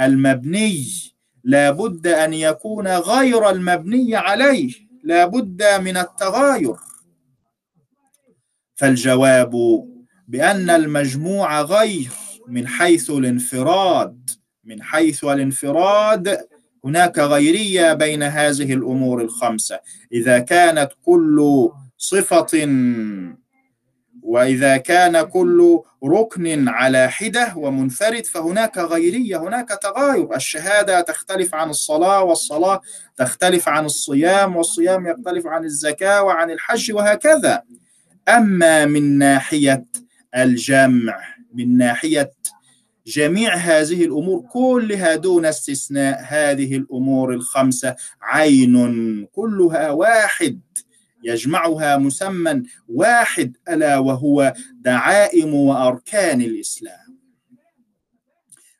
[0.00, 0.84] المبني
[1.44, 4.83] لا بد أن يكون غير المبني عليه.
[5.04, 6.74] لا بد من التغاير.
[8.74, 9.52] فالجواب
[10.28, 12.10] بأن المجموع غير
[12.48, 14.30] من حيث الانفراد
[14.64, 16.46] من حيث الانفراد
[16.84, 19.80] هناك غيرية بين هذه الأمور الخمسة.
[20.12, 22.66] إذا كانت كل صفة
[24.24, 30.36] وإذا كان كل ركن على حدة ومنفرد فهناك غيرية هناك تغاير.
[30.36, 32.80] الشهادة تختلف عن الصلاة والصلاة
[33.16, 37.62] تختلف عن الصيام والصيام يختلف عن الزكاة وعن الحج وهكذا.
[38.28, 39.84] أما من ناحية
[40.36, 41.20] الجمع
[41.54, 42.30] من ناحية
[43.06, 50.60] جميع هذه الأمور كلها دون استثناء هذه الأمور الخمسة عين كلها واحد.
[51.24, 57.18] يجمعها مسمى واحد ألا وهو دعائم وأركان الإسلام.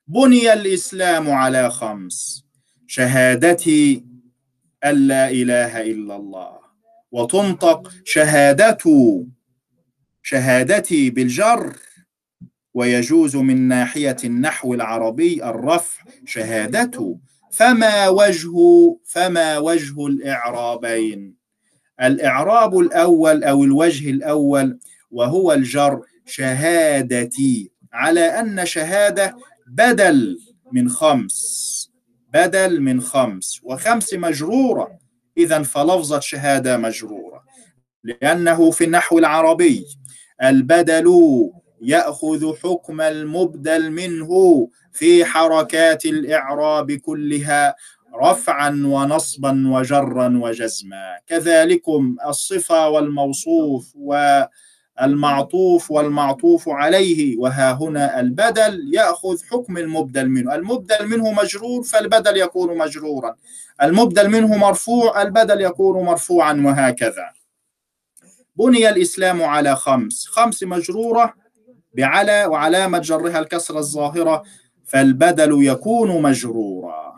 [0.09, 2.45] بني الإسلام على خمس
[2.86, 4.05] شهادتي
[4.84, 6.59] أن لا إله إلا الله
[7.12, 9.26] وتنطق شهادته
[10.22, 11.76] شهادتي بالجر
[12.74, 17.18] ويجوز من ناحية النحو العربي الرفع شهادته
[17.51, 18.57] فما وجه
[19.05, 21.43] فما وجه الإعرابين.
[22.03, 24.78] الإعراب الأول أو الوجه الأول
[25.11, 29.36] وهو الجر شهادتي على أن شهادة
[29.66, 30.38] بدل
[30.72, 31.64] من خمس
[32.34, 34.99] بدل من خمس وخمس مجرورة.
[35.38, 37.45] إذا فلفظة شهادة مجرورة.
[38.05, 39.84] لأنه في النحو العربي
[40.42, 41.07] البدل
[41.82, 47.74] يأخذ حكم المبدل منه في حركات الإعراب كلها.
[48.23, 51.19] رفعا ونصبا وجرا وجزما.
[51.27, 60.55] كذلكم الصفة والموصوف والمعطوف والمعطوف عليه وها هنا البدل يأخذ حكم المبدل منه.
[60.55, 63.35] المبدل منه مجرور فالبدل يكون مجرورا.
[63.83, 67.33] المبدل منه مرفوع البدل يكون مرفوعا وهكذا.
[68.57, 70.27] بني الإسلام على خمس.
[70.27, 71.35] خمس مجرورة
[71.97, 74.43] بعلى وعلامة جرها الكسرة الظاهرة
[74.85, 77.14] فالبدل يكون مجرورا.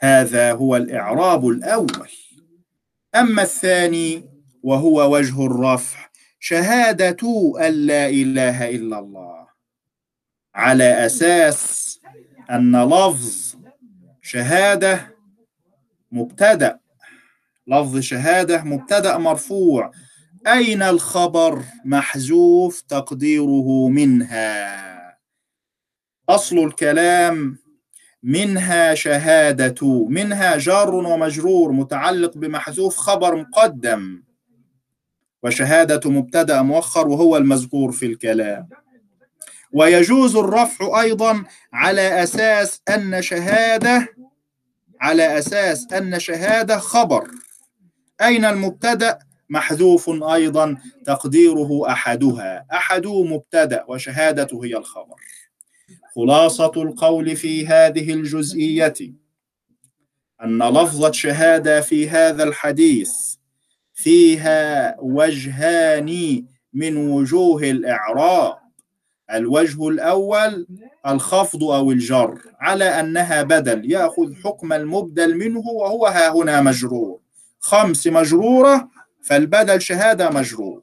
[0.00, 2.08] هذا هو الإعراب الأول.
[3.14, 4.24] أما الثاني
[4.62, 6.08] وهو وجه الرفع
[6.40, 9.46] شهادة أن لا إله إلا الله.
[10.54, 12.00] على أساس
[12.50, 13.56] أن لفظ
[14.22, 15.16] شهادة
[16.12, 16.78] مبتدأ.
[17.66, 19.90] لفظ شهادة مبتدأ مرفوع.
[20.46, 25.18] أين الخبر محذوف تقديره منها؟
[26.28, 27.58] أصل الكلام
[28.26, 34.22] منها شهادة منها جار ومجرور متعلق بمحذوف خبر مقدم.
[35.42, 38.68] وشهادة مبتدأ مؤخر وهو المذكور في الكلام.
[39.72, 44.08] ويجوز الرفع أيضا على أساس أن شهادة
[45.00, 47.30] على أساس أن شهادة خبر.
[48.22, 49.18] أين المبتدأ؟
[49.48, 52.66] محذوف أيضا تقديره أحدها.
[52.72, 55.14] أحد مبتدأ وشهادة هي الخبر.
[56.16, 58.94] خلاصة القول في هذه الجزئية
[60.44, 63.12] أن لفظة شهادة في هذا الحديث
[63.94, 66.42] فيها وجهان
[66.72, 68.56] من وجوه الإعراب
[69.32, 70.66] الوجه الأول
[71.06, 77.20] الخفض أو الجر على أنها بدل يأخذ حكم المبدل منه وهو ها هنا مجرور
[77.60, 78.88] خمس مجرورة
[79.22, 80.82] فالبدل شهادة مجرور.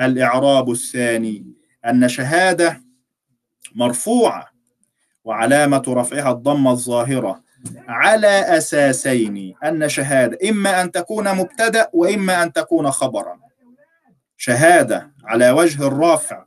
[0.00, 1.46] الإعراب الثاني
[1.86, 2.85] أن شهادة
[3.76, 4.50] مرفوعة
[5.24, 7.40] وعلامة رفعها الضمة الظاهرة
[7.88, 13.38] على أساسين أن شهادة إما أن تكون مبتدأ وإما أن تكون خبرا.
[14.36, 16.44] شهادة على وجه الرافع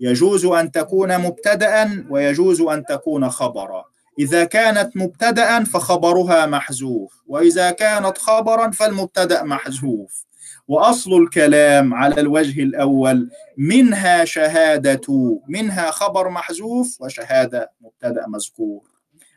[0.00, 3.84] يجوز أن تكون مبتدأ ويجوز أن تكون خبرا.
[4.18, 10.24] إذا كانت مبتدأ فخبرها محذوف وإذا كانت خبرا فالمبتدأ محذوف.
[10.68, 18.82] وأصل الكلام على الوجه الأول منها شهادة منها خبر محذوف وشهادة مبتدأ مذكور.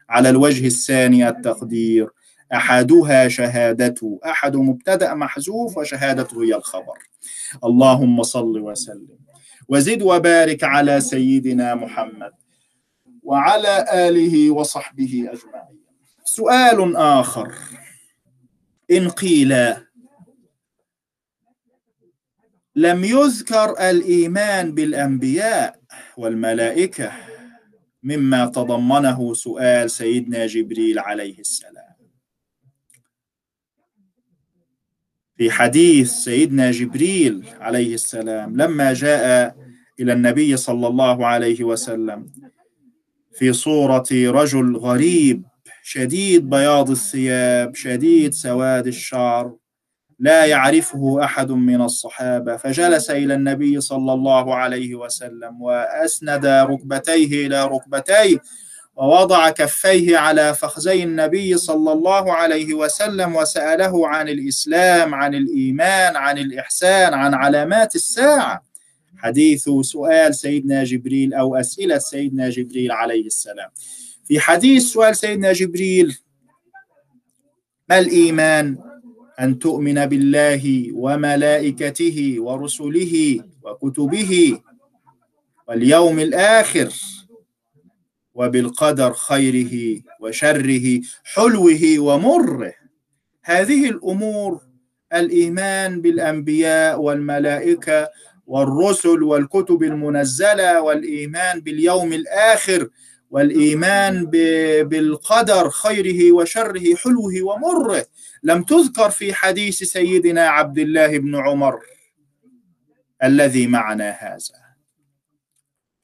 [0.10, 2.10] على الوجه الثاني التقدير
[2.54, 6.98] أحدها شهادته أحد مبتدأ محذوف وشهادته هي الخبر.
[7.64, 9.20] اللهم صل وسلم.
[9.70, 12.32] وزد وبارك على سيدنا محمد
[13.24, 15.80] وعلى آله وصحبه أجمعين.
[16.24, 17.54] سؤال آخر.
[18.92, 19.56] إن قيل
[22.80, 25.80] لم يذكر الإيمان بالأنبياء
[26.18, 27.12] والملائكة
[28.04, 31.96] مما تضمنه سؤال سيدنا جبريل عليه السلام.
[35.38, 39.56] في حديث سيدنا جبريل عليه السلام لما جاء
[40.00, 42.32] إلى النبي صلى الله عليه وسلم
[43.34, 45.44] في صورة رجل غريب
[45.84, 49.56] شديد بياض الثياب شديد سواد الشعر
[50.20, 52.58] لا يعرفه أحد من الصحابة.
[52.58, 58.42] فجلس إلى النبي صلى الله عليه وسلم وأسند ركبتيه إلى ركبتيه
[58.96, 66.38] ووضع كفيه على فخذي النبي صلى الله عليه وسلم وسأله عن الإسلام عن الإيمان عن
[66.38, 68.64] الإحسان عن علامات الساعة.
[69.18, 73.70] حديث سؤال سيدنا جبريل أو أسئلة سيدنا جبريل عليه السلام.
[74.26, 76.18] في حديث سؤال سيدنا جبريل
[77.90, 78.89] ما الإيمان؟
[79.40, 84.60] أن تؤمن بالله وملائكته ورسله وكتبه
[85.68, 86.90] واليوم الآخر
[88.34, 92.74] وبالقدر خيره وشره حلوة ومره.
[93.44, 94.62] هذه الأمور
[95.14, 98.10] الإيمان بالأنبياء والملائكة
[98.48, 102.90] والرسل والكتب المنزلة والإيمان باليوم الآخر
[103.30, 104.26] والإيمان
[104.84, 108.06] بالقدر خيره وشره حلوة ومره.
[108.44, 111.80] لم تذكر في حديث سيدنا عبد الله بن عمر
[113.24, 114.60] الذي معنا هذا.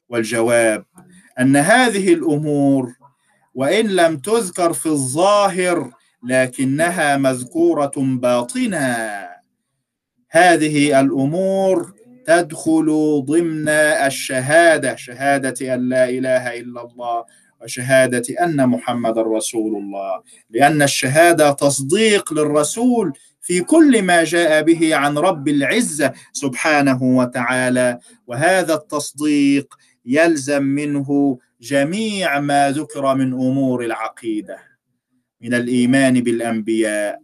[0.10, 0.86] والجواب
[1.40, 2.94] أن هذه الأمور
[3.54, 5.92] وإن لم تذكر في الظاهر
[6.24, 9.26] لكنها مذكورة باطنا.
[10.30, 11.95] هذه الأمور
[12.26, 12.88] تدخل
[13.26, 17.26] ضمن الشهادة شهادة أن لا إله إلا الله
[17.62, 20.22] وشهادة أن محمد رسول الله.
[20.50, 28.00] لأن الشهادة تصديق للرسول في كل ما جاء به عن رب العزة سبحانه وتعالى.
[28.28, 34.58] وهذا التصديق يلزم منه جميع ما ذكر من أمور العقيدة
[35.42, 37.22] من الإيمان بالأنبياء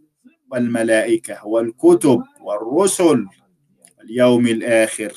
[0.52, 3.26] والملائكة والكتب والرسل.
[4.12, 5.14] واليوم الآخر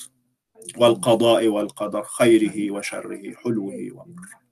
[0.76, 4.44] والقضاء والقدر خيره وشره حلوة ومره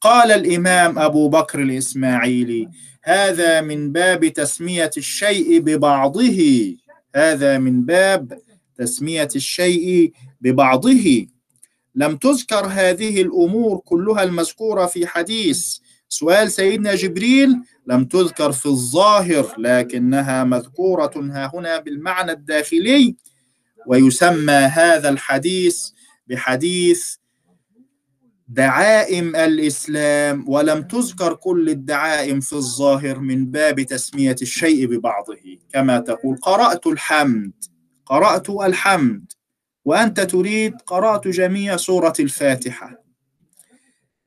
[0.00, 2.68] قال الإمام أبو بكر الإسماعيلي
[3.02, 6.76] هذا من باب تسمية الشيء ببعضه.
[7.14, 8.38] هذا من باب
[8.76, 11.26] تسمية الشيء ببعضه.
[11.94, 15.78] لم تذكر هذه الأمور كلها المذكورة في حديث.
[16.08, 17.56] سؤال سيدنا جبريل
[17.86, 23.16] لم تذكر في الظاهر لكنها مذكورة ها هنا بالمعنى الداخلي.
[23.86, 25.90] ويسمى هذا الحديث
[26.26, 27.16] بحديث
[28.48, 35.58] دعائم الإسلام ولم تذكر كل الدعائم في الظاهر من باب تسمية الشيء ببعضه.
[35.72, 37.52] كما تقول قرأت الحمد
[38.06, 39.32] قرأت الحمد.
[39.84, 43.04] وأنت تريد قرأت جميع سورة الفاتحة.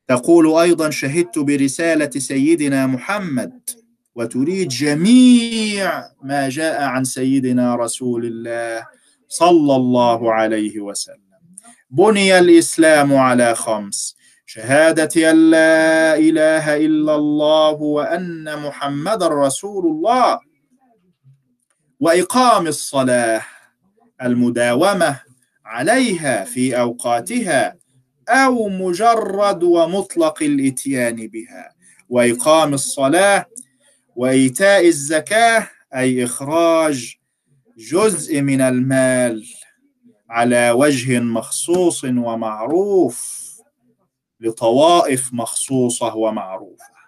[0.07, 3.69] تقول أيضا شهدت برسالة سيدنا محمد.
[4.15, 8.98] وتريد جميع ما جاء عن سيدنا رسول الله.
[9.29, 11.29] صلى الله عليه وسلم.
[11.89, 14.15] بني الإسلام على خمس
[14.45, 20.39] شهادة أن لا إله إلا الله وأن محمد رسول الله
[21.99, 23.41] وإقام الصلاة
[24.21, 25.19] المداومة
[25.65, 27.75] عليها في أوقاتها
[28.29, 31.73] أو مجرد ومطلق الإتيان بها
[32.09, 33.45] وإقام الصلاة
[34.15, 37.18] وإيتاء الزكاة أي إخراج
[37.79, 39.45] جزء من المال
[40.29, 43.39] على وجه مخصوص ومعروف
[44.39, 46.99] لطوائف مخصوصة ومعروفة.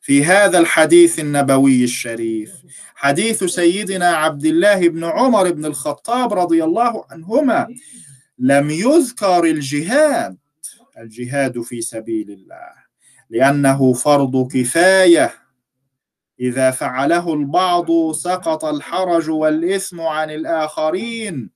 [0.00, 2.50] في هذا الحديث النبوي الشريف
[2.94, 7.68] حديث سيدنا عبد الله بن عمر بن الخطاب رضي الله عنهما
[8.38, 10.36] لم يذكر الجهاد
[10.98, 12.86] الجهاد في سبيل الله
[13.30, 15.45] لأنه فرض كفاية.
[16.40, 21.50] إذا فعله البعض سقط الحرج والإثم عن الآخرين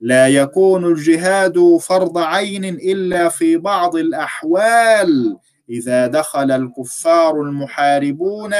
[0.00, 5.36] لا يكون الجهاد فرض عين إلا في بعض الأحوال.
[5.70, 8.54] إذا دخل الكفار المحاربون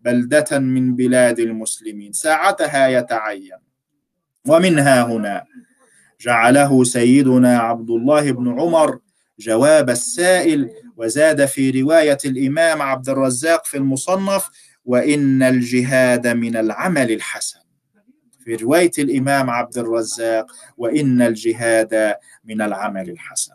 [0.00, 3.50] بلدة من بلاد المسلمين ساعتها يتعين.
[4.48, 5.44] ومنها هنا
[6.20, 8.98] جعله سيدنا عبد الله بن عمر
[9.38, 14.48] جواب السائل وزاد في رواية الإمام عبد الرزاق في المصنف
[14.86, 17.60] وإن الجهاد من العمل الحسن.
[18.44, 22.14] في رواية الإمام عبد الرزاق وإن الجهاد
[22.44, 23.54] من العمل الحسن.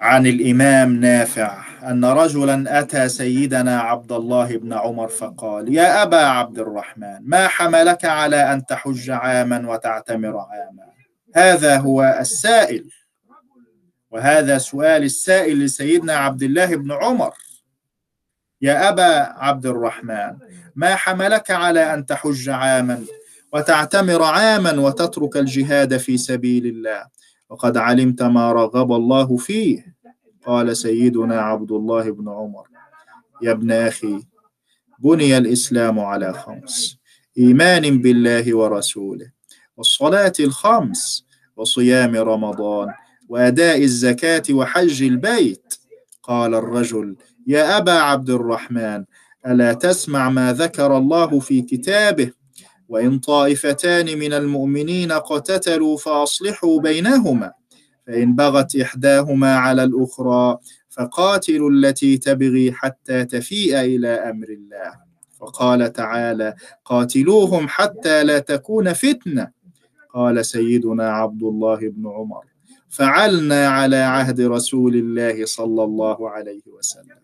[0.00, 6.58] عن الإمام نافع أن رجلا أتى سيدنا عبد الله بن عمر فقال يا أبا عبد
[6.58, 10.86] الرحمن ما حملك على أن تحج عاما وتعتمر عاما؟
[11.34, 12.90] هذا هو السائل.
[14.12, 17.34] وهذا سؤال السائل لسيدنا عبد الله بن عمر.
[18.60, 20.36] يا أبا عبد الرحمن
[20.74, 23.04] ما حملك على أن تحج عاما
[23.52, 27.06] وتعتمر عاما وتترك الجهاد في سبيل الله؟
[27.48, 29.94] وقد علمت ما رغب الله فيه
[30.46, 32.66] قال سيدنا عبد الله بن عمر.
[33.42, 34.26] يا ابن أخي
[34.98, 36.98] بني الإسلام على خمس
[37.38, 39.30] إيمان بالله ورسوله
[39.76, 42.94] والصلاة الخمس وصيام رمضان
[43.32, 45.74] وأداء الزكاة وحج البيت.
[46.22, 47.16] قال الرجل
[47.46, 49.04] يا أبا عبد الرحمن
[49.46, 52.30] ألا تسمع ما ذكر الله في كتابه؟
[52.88, 57.52] وإن طائفتان من المؤمنين اقتتلوا فأصلحوا بينهما
[58.06, 60.58] فإن بغت إحداهما على الأخرى
[60.90, 64.92] فقاتلوا التي تبغي حتى تفيء إلى أمر الله.
[65.40, 66.54] وقال تعالى
[66.84, 69.50] قاتلوهم حتى لا تكون فتنة.
[70.14, 72.51] قال سيدنا عبد الله بن عمر.
[72.92, 77.16] فعلنا على عهد رسول الله صلى الله عليه وسلم.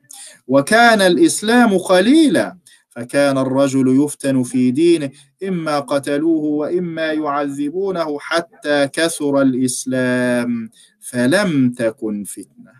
[0.49, 2.57] وكان الإسلام قليلا
[2.89, 5.11] فكان الرجل يفتن في دينه
[5.49, 12.73] إما قتلوه وإما يعذبونه حتى كثر الإسلام فلم تكن فتنة.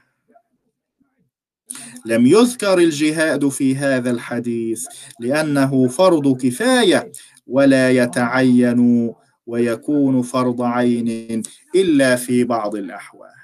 [2.07, 4.87] لم يذكر الجهاد في هذا الحديث
[5.21, 7.13] لأنه فرض كفاية
[7.47, 9.13] ولا يتعين
[9.49, 11.43] ويكون فرض عين
[11.75, 13.39] إلا في بعض الأحوال.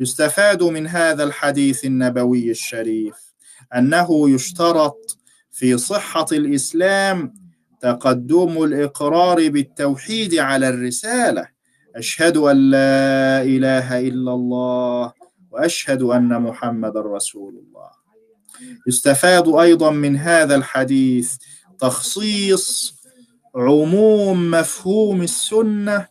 [0.00, 3.14] يستفاد من هذا الحديث النبوي الشريف
[3.76, 5.18] أنه يشترط
[5.50, 7.34] في صحة الإسلام
[7.80, 11.48] تقدم الإقرار بالتوحيد على الرسالة.
[11.96, 15.12] أشهد أن لا إله إلا الله
[15.50, 17.90] وأشهد أن محمد رسول الله.
[18.86, 21.36] يستفاد أيضا من هذا الحديث
[21.78, 22.94] تخصيص
[23.56, 26.08] عموم مفهوم السنة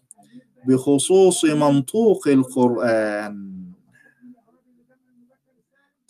[0.67, 3.53] بخصوص منطوق القرآن.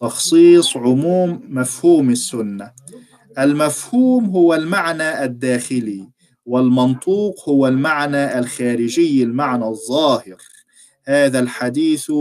[0.02, 2.72] تخصيص عموم مفهوم السنة.
[3.40, 6.10] المفهوم هو المعنى الداخلي
[6.46, 10.38] والمنطوق هو المعنى الخارجي المعنى الظاهر.
[11.06, 12.12] هذا الحديث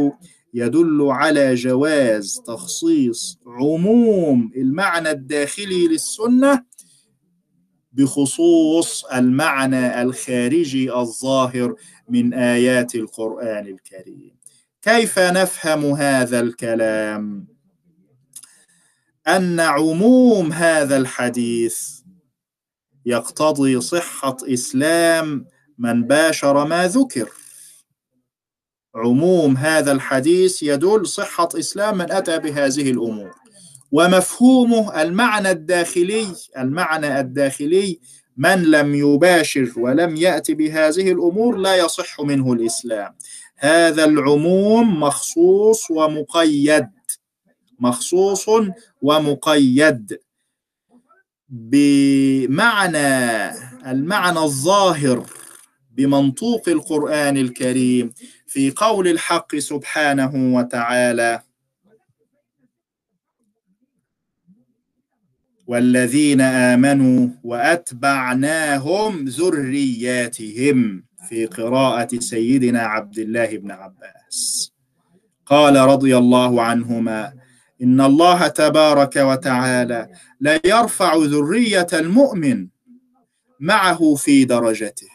[0.55, 6.65] يدل على جواز تخصيص عموم المعنى الداخلي للسنة
[7.93, 11.75] بخصوص المعنى الخارجي الظاهر
[12.09, 14.37] من آيات القرآن الكريم.
[14.83, 17.47] كيف نفهم هذا الكلام؟
[19.29, 22.01] أن عموم هذا الحديث
[23.07, 25.47] يقتضي صحة إسلام
[25.79, 27.29] من باشر ما ذكر.
[28.95, 33.42] عموم هذا الحديث يدل صحة إسلام من أتى بهذه الأمور.
[33.93, 36.27] ومفهومه المعنى الداخلي
[36.59, 38.01] المعنى الداخلي
[38.37, 43.15] من لم يباشر ولم يأتي بهذه الأمور لا يصح منه الإسلام.
[43.57, 46.87] هذا العموم مخصوص ومقيد
[47.81, 48.47] مخصوص
[49.03, 50.19] ومقيد.
[51.49, 52.99] بمعنى
[53.91, 55.27] المعنى الظاهر
[55.91, 58.13] بمنطوق القرآن الكريم
[58.47, 61.43] في قول الحق سبحانه وتعالى
[65.73, 74.73] والذين آمنوا وأتبعناهم ذرياتهم في قراءة سيدنا عبد الله بن عباس.
[75.47, 77.33] قال رضي الله عنهما
[77.83, 80.09] إن الله تبارك وتعالى
[80.41, 82.69] لا يرفع ذرية المؤمن
[83.61, 85.09] معه في درجته.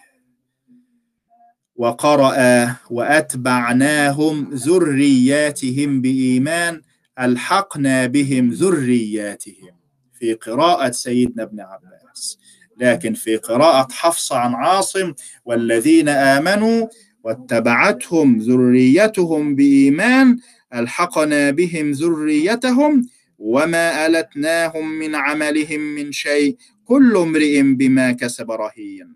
[1.75, 6.81] وقرأ وأتبعناهم ذرياتهم بإيمان
[7.19, 9.76] ألحقنا بهم ذرياتهم.
[10.20, 12.39] في قراءة سيدنا ابن عباس.
[12.78, 15.13] لكن في قراءة حفص عن عاصم
[15.45, 16.88] والذين آمنوا
[17.24, 20.38] واتبعتهم ذريتهم بإيمان
[20.74, 23.09] ألحقنا بهم ذريتهم
[23.39, 29.15] وما ألتناهم من عملهم من شيء كل امرئ بما كسب رهين.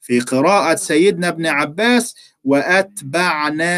[0.00, 3.72] في قراءة سيدنا ابن عباس وأتبعناهم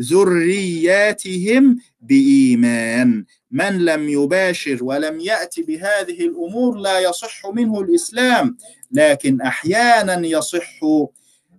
[0.00, 3.24] ذرياتهم بإيمان.
[3.50, 8.56] من لم يباشر ولم يأتي بهذه الأمور لا يصح منه الإسلام
[8.92, 10.80] لكن أحيانا يصح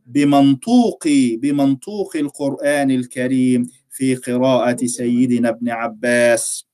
[0.06, 6.66] بمنطوق بمنطوق القرآن الكريم في قراءة سيدنا ابن عباس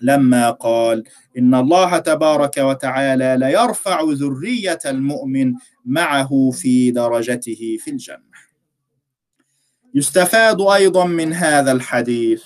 [0.00, 1.04] لما قال
[1.38, 5.54] إن الله تبارك وتعالى ليرفع ذرية المؤمن
[5.84, 8.38] معه في درجته في الجنة
[9.94, 12.44] يستفاد أيضا من هذا الحديث.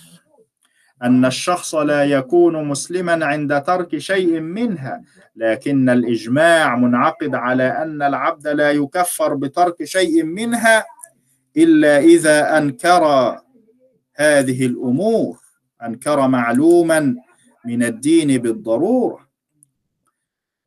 [1.02, 5.02] أن الشخص لا يكون مسلما عند ترك شيء منها
[5.36, 10.84] لكن الإجماع منعقد على أن العبد لا يكفر بترك شيء منها
[11.56, 13.36] إلا إذا أنكر
[14.14, 15.36] هذه الأمور
[15.82, 17.16] أنكر معلوما
[17.64, 19.28] من الدين بالضرورة.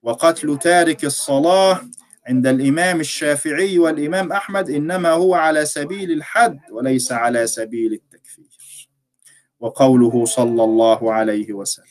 [0.03, 1.81] وقتل تارك الصلاة
[2.27, 8.14] عند الإمام الشافعي والإمام أحمد إنما هو على سبيل الحد وليس على سبيل التكفير
[9.59, 11.85] وقوله صلى الله عليه وسلم.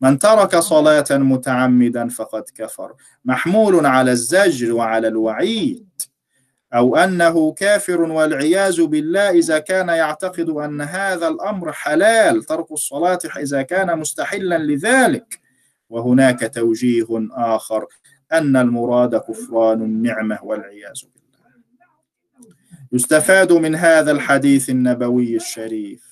[0.00, 2.94] من ترك صلاة متعمدا فقد كفر.
[3.24, 5.88] محمول على الزجر وعلى الوعيد.
[6.74, 13.62] أو أنه كافر والعياذ بالله إذا كان يعتقد أن هذا الأمر حلال ترك الصلاة إذا
[13.62, 15.40] كان مستحلا لذلك.
[15.88, 17.86] وهناك توجيه آخر
[18.32, 21.20] أن المراد كفران النعمة والعياذ بالله.
[22.92, 26.09] يستفاد من هذا الحديث النبوي الشريف.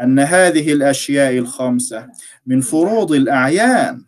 [0.00, 2.08] أن هذه الأشياء الخمسة
[2.46, 4.04] من فروض الأعيان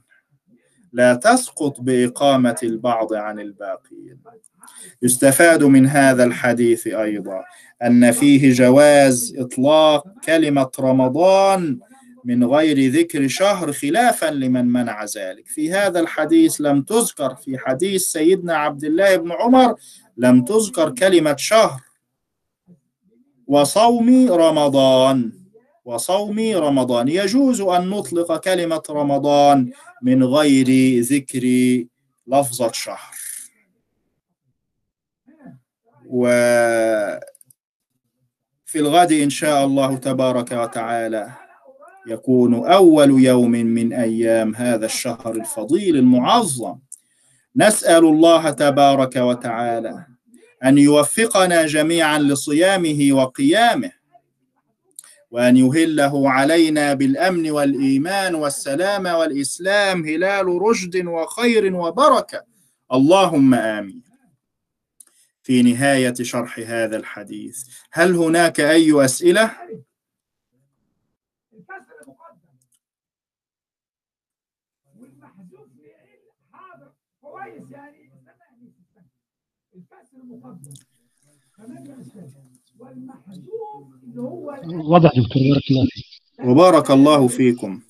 [0.93, 4.19] لا تسقط بإقامة البعض عن الباقين.
[5.03, 7.45] يستفاد من هذا الحديث أيضا
[7.83, 11.79] أن فيه جواز إطلاق كلمة رمضان
[12.25, 15.47] من غير ذكر شهر خلافا لمن منع ذلك.
[15.47, 19.75] في هذا الحديث لم تذكر في حديث سيدنا عبد الله بن عمر
[20.17, 21.81] لم تذكر كلمة شهر
[23.47, 25.38] وصوم رمضان.
[25.89, 27.09] وصوم رمضان.
[27.09, 29.71] يجوز أن نطلق كلمة رمضان
[30.03, 31.45] من غير ذكر
[32.27, 33.15] لفظة شهر
[36.07, 37.21] وفي
[38.77, 41.33] الغد إن شاء الله تبارك وتعالى
[42.07, 46.79] يكون أول يوم من أيام هذا الشهر الفضيل المعظم.
[47.57, 50.07] نسأل الله تبارك وتعالى
[50.65, 53.98] أن يوفقنا جميعا لصيامه وقيامه.
[55.31, 62.45] وأن يهله علينا بالأمن والإيمان والسلام والإسلام هلال رشد وخير وبركة
[62.93, 64.03] اللهم آمين
[65.43, 69.51] في نهاية شرح هذا الحديث هل هناك أي أسئلة؟
[84.19, 86.05] واضح دكتور بارك الله فيك.
[86.45, 87.81] وبارك الله فيكم.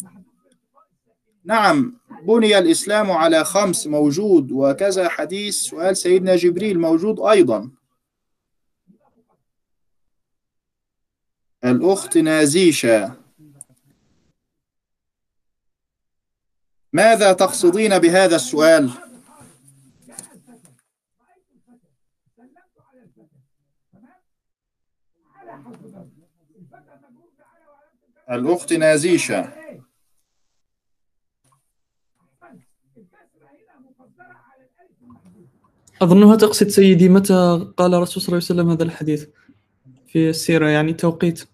[1.44, 5.56] نعم بني الإسلام على خمس موجود وكذا حديث.
[5.56, 7.70] سؤال سيدنا جبريل موجود أيضا.
[11.64, 13.12] الأخت نازيشة.
[16.92, 18.90] ماذا تقصدين بهذا السؤال؟
[28.30, 29.52] الأخت نازيشة.
[36.02, 39.26] أظنها تقصد سيدي متى قال الرسول صلى الله عليه وسلم هذا الحديث
[40.06, 41.48] في السيرة؟ يعني توقيت.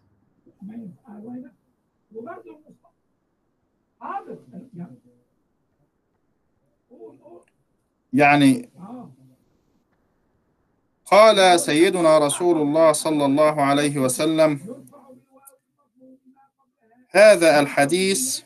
[8.12, 8.70] يعني
[11.07, 14.61] قال سيدنا رسول الله صلى الله عليه وسلم
[17.11, 18.43] هذا الحديث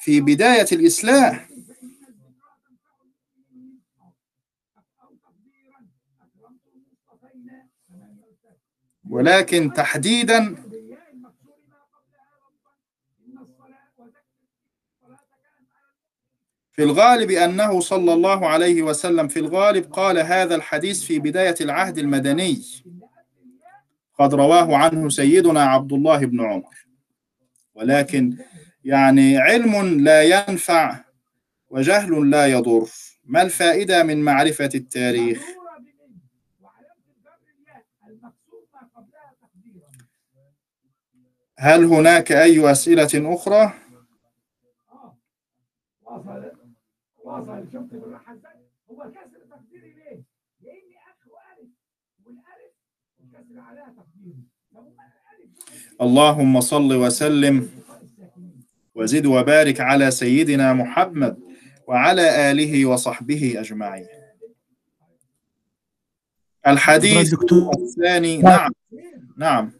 [0.00, 1.46] في بداية الإسلام.
[9.10, 10.56] ولكن تحديدا
[16.72, 21.98] في الغالب أنه صلى الله عليه وسلم في الغالب قال هذا الحديث في بداية العهد
[21.98, 22.62] المدني.
[24.18, 26.85] قد رواه عنه سيدنا عبد الله بن عمر.
[27.76, 28.36] ولكن
[28.84, 30.96] يعني علم لا ينفع
[31.70, 32.88] وجهل لا يضر.
[33.24, 35.42] ما الفائدة من معرفة التاريخ؟
[41.58, 43.72] هل هناك أي أسئلة أخرى؟
[56.00, 57.68] اللهم صل وسلم
[58.94, 61.36] وزد وبارك على سيدنا محمد
[61.88, 64.06] وعلى آله وصحبه أجمعين.
[66.66, 67.34] الحديث.
[67.78, 68.70] الثاني نعم
[69.36, 69.72] نعم.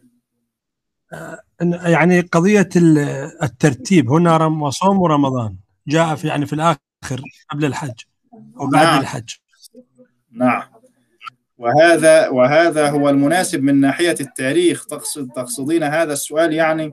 [1.85, 2.97] يعني قضية ال-
[3.43, 5.55] الترتيب هنا رم وصوم رمضان
[5.87, 7.99] جاء في يعني في الآخر قبل الحج
[8.55, 8.99] وبعد نعم.
[9.01, 9.29] الحج.
[10.31, 10.63] نعم.
[11.57, 14.85] وهذا وهذا هو المناسب من ناحية التاريخ.
[14.85, 16.91] تقصد تقصدين هذا السؤال يعني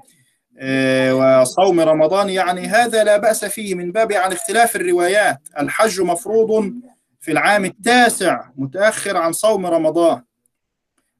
[0.58, 5.38] آه، وصوم رمضان يعني هذا لا بأس فيه من باب عن اختلاف الروايات.
[5.58, 6.72] الحج مفروض
[7.20, 10.22] في العام التاسع متأخر عن صوم رمضان.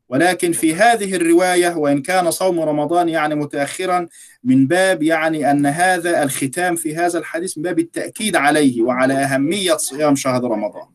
[0.09, 4.09] ولكن في هذه الرواية وإن كان صوم رمضان يعني متأخرا
[4.45, 9.76] من باب يعني أن هذا الختام في هذا الحديث من باب التأكيد عليه وعلى أهمية
[9.76, 10.93] صيام شهر رمضان.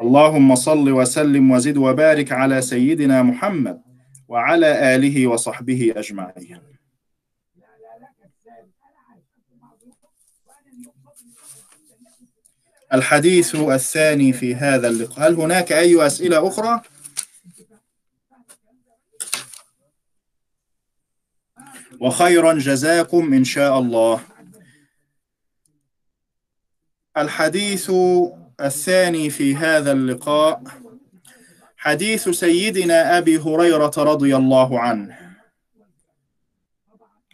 [0.00, 3.82] اللهم صل وسلم وزد وبارك على سيدنا محمد
[4.28, 6.60] وعلى آله وصحبه أجمعين.
[12.94, 15.28] الحديث الثاني في هذا اللقاء.
[15.28, 16.82] هل هناك أي أسئلة أخرى؟
[22.00, 24.20] وخيرا جزاكم إن شاء الله.
[27.16, 27.90] الحديث
[28.60, 30.62] الثاني في هذا اللقاء
[31.76, 35.36] حديث سيدنا أبي هريرة رضي الله عنه.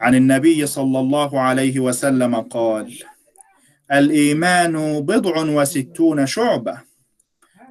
[0.00, 2.98] عن النبي صلى الله عليه وسلم قال
[3.92, 6.80] الإيمان بضع وستون شعبة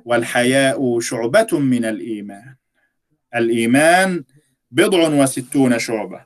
[0.06, 2.56] والحياء شعبة من الإيمان.
[3.36, 4.24] الإيمان
[4.72, 6.26] بضع وستون شعبة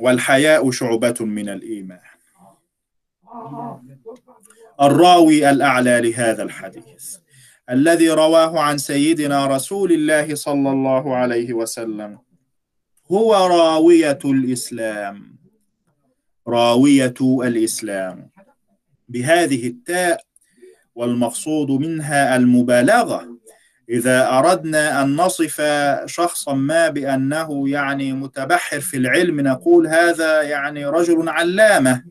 [0.00, 2.00] والحياء شعبة من الإيمان.
[4.80, 7.16] الراوي الأعلى لهذا الحديث
[7.70, 12.18] الذي رواه عن سيدنا رسول الله صلى الله عليه وسلم
[13.12, 15.36] هو راوية الإسلام
[16.48, 18.30] راوية الإسلام
[19.08, 20.20] بهذه التاء
[20.94, 23.36] والمقصود منها المبالغة
[23.88, 25.62] إذا أردنا أن نصف
[26.06, 32.04] شخصا ما بأنه يعني متبحر في العلم نقول هذا يعني رجل علامة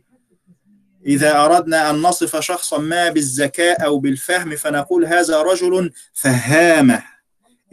[1.05, 7.03] إذا أردنا أن نصف شخصا ما بالذكاء أو بالفهم فنقول هذا رجل فهامة.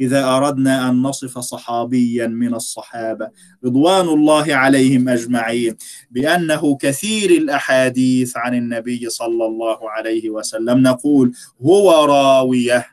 [0.00, 3.30] إذا أردنا أن نصف صحابيا من الصحابة
[3.64, 5.76] رضوان الله عليهم أجمعين
[6.10, 10.78] بأنه كثير الأحاديث عن النبي صلى الله عليه وسلم.
[10.82, 12.86] نقول هو راوية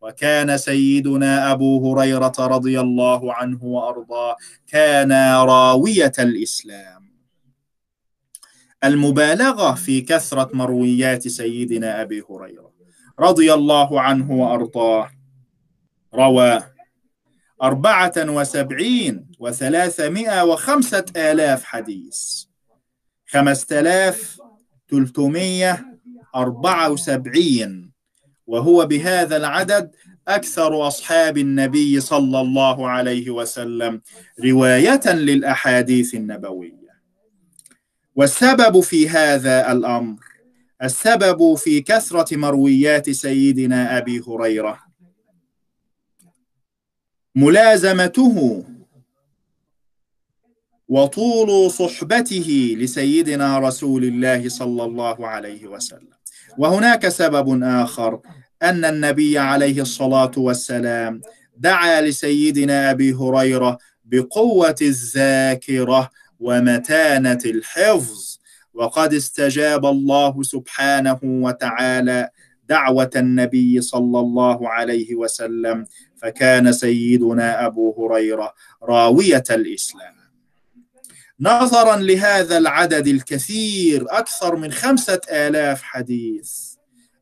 [0.00, 4.36] وكان سيدنا أبو هريرة رضي الله عنه وأرضاه
[4.66, 7.03] كان راوية الإسلام.
[8.84, 12.72] المبالغة في كثرة مرويات سيدنا أبي هريرة
[13.20, 15.10] رضي الله عنه وأرضاه
[16.14, 16.62] روى
[17.62, 22.44] أربعة وسبعين وثلاثمائة وخمسة آلاف حديث
[23.26, 24.40] خمسة آلاف
[24.88, 25.86] تلتمية
[26.34, 27.90] أربعة وسبعين
[28.46, 29.90] وهو بهذا العدد
[30.28, 34.00] أكثر أصحاب النبي صلى الله عليه وسلم
[34.44, 36.83] رواية للأحاديث النبوية.
[38.16, 40.16] والسبب في هذا الأمر
[40.82, 44.78] السبب في كثرة مرويات سيدنا أبي هريرة.
[47.34, 48.64] ملازمته
[50.88, 56.08] وطول صحبته لسيدنا رسول الله صلى الله عليه وسلم.
[56.58, 58.20] وهناك سبب آخر
[58.62, 61.20] أن النبي عليه الصلاة والسلام
[61.56, 66.10] دعا لسيدنا أبي هريرة بقوة الذاكرة
[66.44, 68.38] ومتانة الحفظ.
[68.74, 72.28] وقد استجاب الله سبحانه وتعالى
[72.68, 75.86] دعوة النبي صلى الله عليه وسلم
[76.16, 80.14] فكان سيدنا أبو هريرة راوية الإسلام.
[81.40, 86.50] نظرا لهذا العدد الكثير أكثر من خمسة آلاف حديث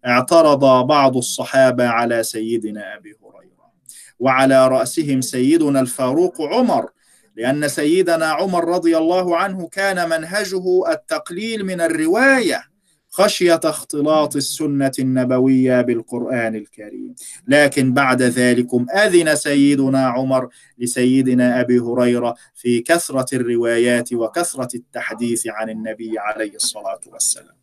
[0.06, 3.72] اعترض بعض الصحابة على سيدنا أبي هريرة.
[4.18, 6.90] وعلى رأسهم سيدنا الفاروق عمر
[7.36, 12.72] لأن سيدنا عمر رضي الله عنه كان منهجه التقليل من الرواية
[13.08, 17.14] خشية اختلاط السنة النبوية بالقرآن الكريم.
[17.48, 25.70] لكن بعد ذلكم أذن سيدنا عمر لسيدنا أبي هريرة في كثرة الروايات وكثرة التحديث عن
[25.70, 27.54] النبي عليه الصلاة والسلام.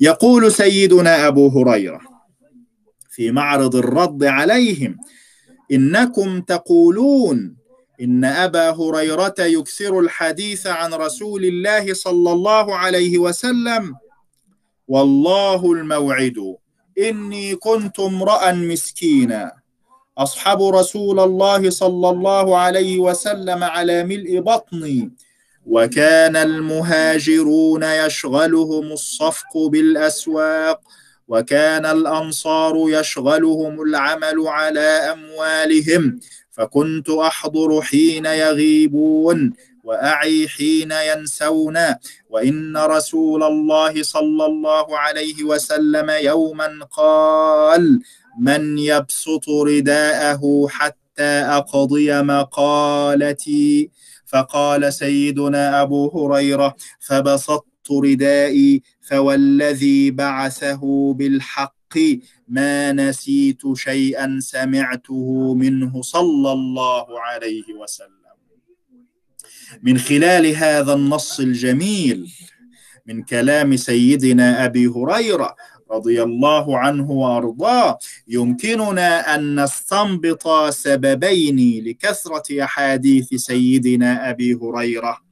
[0.00, 2.00] يقول سيدنا أبو هريرة
[3.10, 4.96] في معرض الرد عليهم
[5.72, 7.56] إنكم تقولون
[8.00, 13.94] إن أبا هريرة يكثر الحديث عن رسول الله صلى الله عليه وسلم.
[14.88, 16.56] والله الموعد.
[16.98, 19.52] إني كنت امرأ مسكينا
[20.18, 25.10] أصحب رسول الله صلى الله عليه وسلم على ملء بطني.
[25.66, 30.80] وكان المهاجرون يشغلهم الصفق بالأسواق.
[31.28, 36.20] وكان الأنصار يشغلهم العمل على أموالهم.
[36.56, 39.52] فكنت أحضر حين يغيبون
[39.84, 41.78] وأعي حين ينسون.
[42.30, 48.00] وإن رسول الله صلى الله عليه وسلم يوما قال
[48.40, 53.90] من يبسط رداءه حتى أقضي مقالتي؟
[54.26, 61.75] فقال سيدنا أبو هريرة فبسطت ردائي فوالذي بعثه بالحق
[62.48, 68.26] ما نسيت شيئا سمعته منه صلى الله عليه وسلم.
[69.82, 72.32] من خلال هذا النص الجميل
[73.06, 75.56] من كلام سيدنا أبي هريرة
[75.90, 85.25] رضي الله عنه وأرضاه يمكننا أن نستنبط سببين لكثرة أحاديث سيدنا أبي هريرة.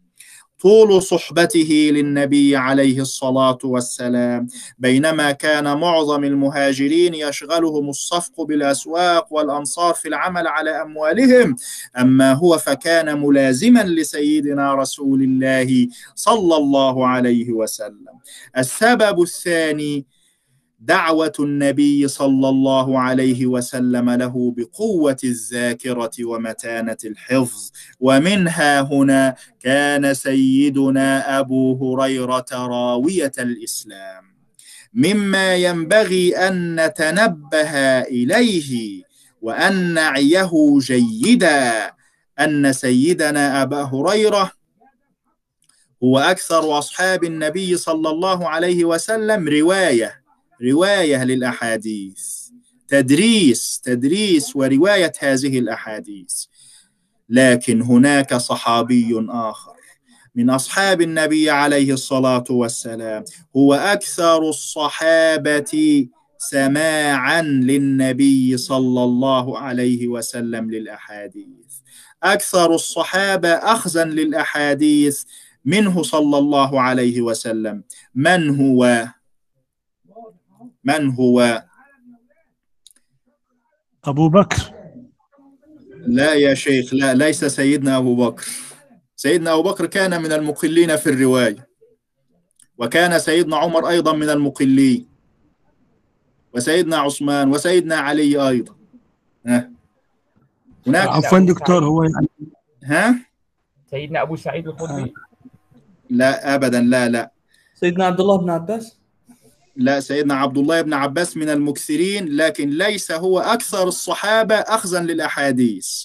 [0.64, 4.48] طول صحبته للنبي عليه الصلاة والسلام.
[4.78, 11.56] بينما كان معظم المهاجرين يشغلهم الصفق بالأسواق والأنصار في العمل على أموالهم.
[11.98, 18.14] أما هو فكان ملازما لسيدنا رسول الله صلى الله عليه وسلم.
[18.58, 20.06] السبب الثاني
[20.86, 27.70] دعوة النبي صلى الله عليه وسلم له بقوة الذاكرة ومتانة الحفظ.
[28.00, 34.24] ومنها هنا كان سيدنا أبو هريرة راوية الإسلام.
[34.94, 37.70] مما ينبغي أن نتنبه
[38.00, 39.02] إليه
[39.42, 41.92] وأن نعيه جيدا
[42.40, 44.50] أن سيدنا أبا هريرة
[46.04, 50.23] هو أكثر أصحاب النبي صلى الله عليه وسلم رواية.
[50.64, 52.44] رواية للأحاديث.
[52.88, 56.44] تدريس تدريس ورواية هذه الأحاديث.
[57.28, 59.74] لكن هناك صحابي آخر.
[60.34, 63.24] من أصحاب النبي عليه الصلاة والسلام.
[63.56, 66.06] هو أكثر الصحابة
[66.38, 71.74] سماعا للنبي صلى الله عليه وسلم للأحاديث.
[72.22, 75.22] أكثر الصحابة أخذا للأحاديث
[75.64, 77.82] منه صلى الله عليه وسلم.
[78.14, 79.08] من هو؟
[80.84, 81.64] من هو؟
[84.04, 84.74] أبو بكر.
[86.06, 88.46] لا يا شيخ لا ليس سيدنا أبو بكر.
[89.16, 91.68] سيدنا أبو بكر كان من المقلين في الرواية
[92.78, 95.08] وكان سيدنا عمر أيضا من المقلين
[96.54, 98.74] وسيدنا عثمان وسيدنا علي أيضا.
[99.46, 99.70] ها؟
[100.86, 102.28] هناك عفوا دكتور هو يعني
[102.84, 103.26] ها؟
[103.90, 105.12] سيدنا أبو سعيد الخدري.
[106.10, 107.32] لا أبدا لا لا.
[107.74, 108.98] سيدنا عبد الله بن عباس.
[109.76, 116.04] لا سيدنا عبد الله بن عباس من المكثرين لكن ليس هو أكثر الصحابة أخذا للأحاديث.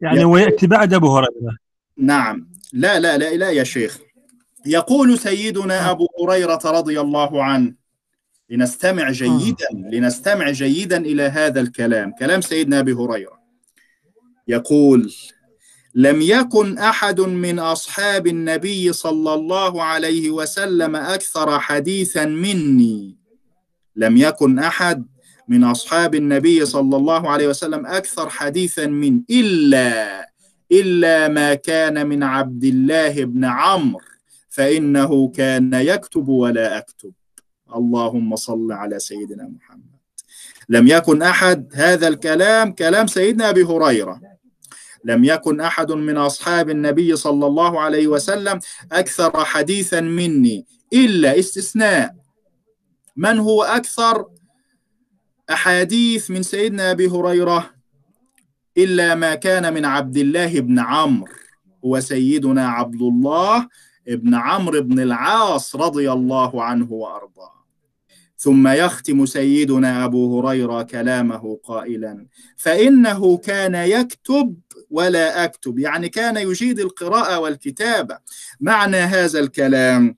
[0.00, 1.56] يعني هو يأتي بعد أبو هريرة.
[1.96, 2.48] نعم.
[2.72, 3.98] لا لا لا لا يا شيخ.
[4.66, 7.74] يقول سيدنا أبو هريرة رضي الله عنه
[8.50, 12.12] لنستمع جيدا لنستمع جيدا إلى هذا الكلام.
[12.18, 13.38] كلام سيدنا أبي هريرة.
[14.48, 15.14] يقول
[15.94, 23.16] لم يكن أحد من أصحاب النبي صلى الله عليه وسلم أكثر حديثا مني.
[23.96, 25.06] لم يكن أحد
[25.48, 30.28] من أصحاب النبي صلى الله عليه وسلم أكثر حديثا من إلا
[30.72, 34.00] إلا ما كان من عبد الله بن عمرو
[34.48, 37.12] فإنه كان يكتب ولا أكتب.
[37.76, 39.98] اللهم صل على سيدنا محمد.
[40.68, 44.20] لم يكن أحد هذا الكلام كلام سيدنا أبي هريرة.
[45.04, 48.60] لم يكن أحد من أصحاب النبي صلى الله عليه وسلم
[48.92, 52.14] أكثر حديثا مني إلا استثناء.
[53.16, 54.26] من هو أكثر
[55.50, 57.70] أحاديث من سيدنا أبي هريرة؟
[58.78, 61.32] إلا ما كان من عبد الله بن عمرو
[61.84, 63.68] هو سيدنا عبد الله
[64.06, 67.58] بن عمرو بن العاص رضي الله عنه وأرضاه.
[68.36, 72.26] ثم يختم سيدنا أبو هريرة كلامه قائلا
[72.56, 74.56] فإنه كان يكتب
[74.90, 75.78] ولا أكتب.
[75.78, 78.18] يعني كان يجيد القراءة والكتابة.
[78.60, 80.16] معنى هذا الكلام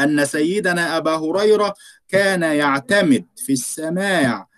[0.00, 1.74] أن سيدنا أبا هريرة
[2.08, 4.48] كان يعتمد في السماع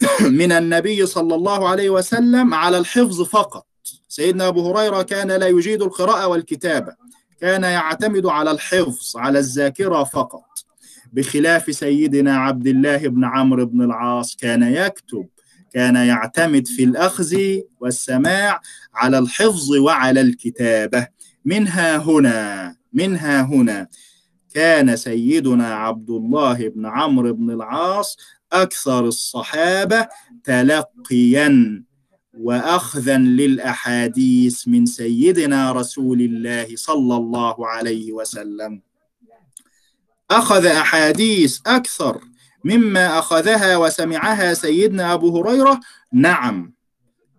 [0.40, 3.66] من النبي صلى الله عليه وسلم على الحفظ فقط.
[4.08, 6.96] سيدنا أبو هريرة كان لا يجيد القراءة والكتابة.
[7.40, 10.44] كان يعتمد على الحفظ على الذاكرة فقط.
[11.12, 15.28] بخلاف سيدنا عبد الله بن عمرو بن العاص كان يكتب.
[15.72, 17.36] كان يعتمد في الأخذ
[17.80, 18.60] والسماع
[18.94, 21.06] على الحفظ وعلى الكتابة.
[21.44, 23.88] منها هنا منها هنا.
[24.54, 28.16] كان سيدنا عبد الله بن عمرو بن العاص
[28.52, 30.08] أكثر الصحابة
[30.44, 31.82] تلقيا
[32.38, 38.82] وأخذا للأحاديث من سيدنا رسول الله صلى الله عليه وسلم.
[40.30, 42.20] أخذ أحاديث أكثر
[42.66, 45.80] مما أخذها وسمعها سيدنا أبو هريرة؟
[46.12, 46.74] نعم.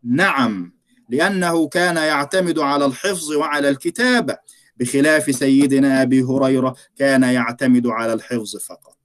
[0.03, 0.73] نعم.
[1.09, 4.37] لأنه كان يعتمد على الحفظ وعلى الكتابة
[4.77, 8.97] بخلاف سيدنا أبي هريرة كان يعتمد على الحفظ فقط.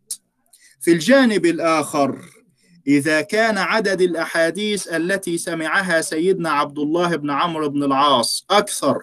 [0.80, 2.18] في الجانب الآخر
[2.86, 8.98] إذا كان عدد الأحاديث التي سمعها سيدنا عبد الله بن عمرو بن العاص أكثر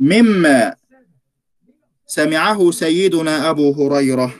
[0.00, 0.74] مما
[2.06, 4.34] سمعه سيدنا أبو هريرة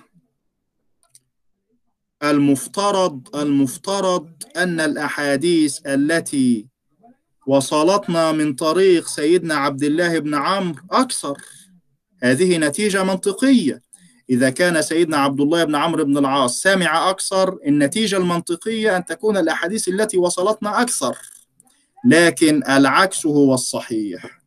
[2.22, 6.66] المفترض المفترض أن الأحاديث التي
[7.46, 11.38] وصلتنا من طريق سيدنا عبد الله بن عمرو أكثر.
[12.22, 13.82] هذه نتيجة منطقية.
[14.30, 19.36] إذا كان سيدنا عبد الله بن عمرو بن العاص سامع أكثر النتيجة المنطقية أن تكون
[19.36, 21.16] الأحاديث التي وصلتنا أكثر.
[22.04, 24.37] لكن العكس هو الصحيح.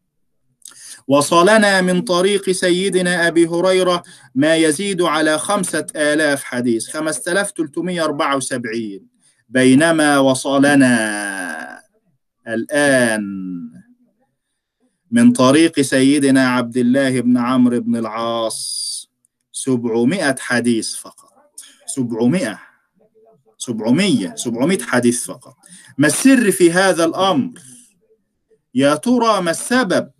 [1.12, 4.04] وصلنا من طريق سيدنا أبي هريرة
[4.36, 9.08] ما يزيد على خمسة آلاف حديث خمسة آلاف تلتمية أربعة وسبعين.
[9.50, 11.82] بينما وصلنا
[12.48, 13.24] الآن
[15.12, 18.62] من طريق سيدنا عبد الله بن عمرو بن العاص
[19.52, 21.34] سبعمائة حديث فقط.
[21.88, 22.60] سبعمائة
[23.58, 25.56] سبعمية سبعمائة حديث فقط.
[25.98, 27.60] ما السر في هذا الأمر؟
[28.74, 30.12] يا ترى ما السبب؟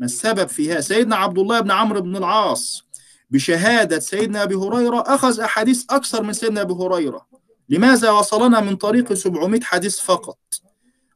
[0.00, 2.84] ما السبب فيها؟ سيدنا عبد الله بن عمرو بن العاص
[3.30, 7.26] بشهادة سيدنا أبي هريرة أخذ أحاديث أكثر من سيدنا أبي هريرة.
[7.68, 10.38] لماذا وصلنا من طريق 700 حديث فقط؟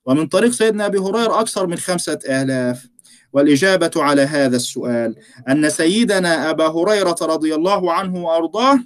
[0.06, 2.88] ومن طريق سيدنا أبي هريرة أكثر من خمسة آلاف.
[3.32, 5.16] والإجابة على هذا السؤال
[5.48, 8.78] أن سيدنا أبا هريرة رضي الله عنه وأرضاه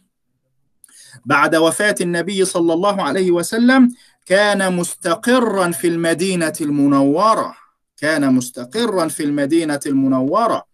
[1.24, 3.94] بعد وفاة النبي صلى الله عليه وسلم
[4.26, 7.67] كان مستقرا في المدينة المنورة.
[7.98, 10.64] كان مستقرا في المدينة المنورة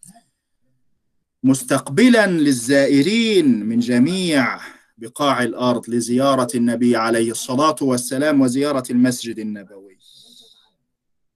[1.42, 4.60] مستقبلا للزائرين من جميع
[4.98, 9.98] بقاع الأرض لزيارة النبي عليه الصلاة والسلام وزيارة المسجد النبوي.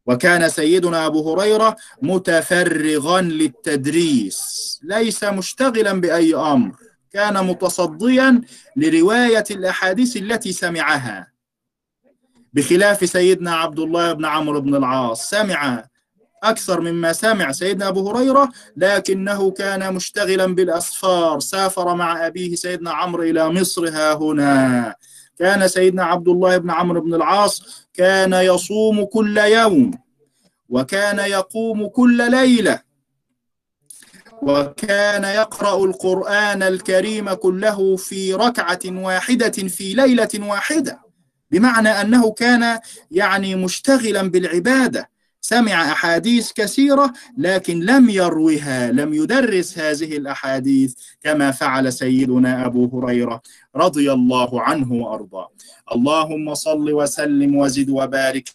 [0.07, 6.76] وكان سيدنا أبو هريرة متفرغا للتدريس، ليس مشتغلا بأي أمر،
[7.12, 8.41] كان متصديا
[8.76, 11.38] لرواية الأحاديث التي سمعها.
[12.53, 15.85] بخلاف سيدنا عبد الله بن عمرو بن العاص، سمع
[16.43, 21.41] أكثر مما سمع سيدنا أبو هريرة لكنه كان مشتغلا بالأسفار.
[21.41, 23.89] سافر مع أبيه سيدنا عمرو إلى مصر.
[23.89, 24.95] ها هنا.
[25.39, 29.91] كان سيدنا عبد الله بن عمرو بن العاص كان يصوم كل يوم
[30.69, 32.83] وكان يقوم كل ليلة
[34.43, 41.08] وكان يقرأ القرآن الكريم كله في ركعة واحدة في ليلة واحدة.
[41.51, 42.79] بمعنى أنه كان
[43.11, 45.11] يعني مشتغلا بالعبادة.
[45.41, 53.43] سمع أحاديث كثيرة لكن لم يروها لم يدرس هذه الأحاديث كما فعل سيدنا أبو هريرة
[53.77, 55.51] رضي الله عنه وأرضاه.
[55.95, 58.49] اللهم صل وسلم وزد وبارك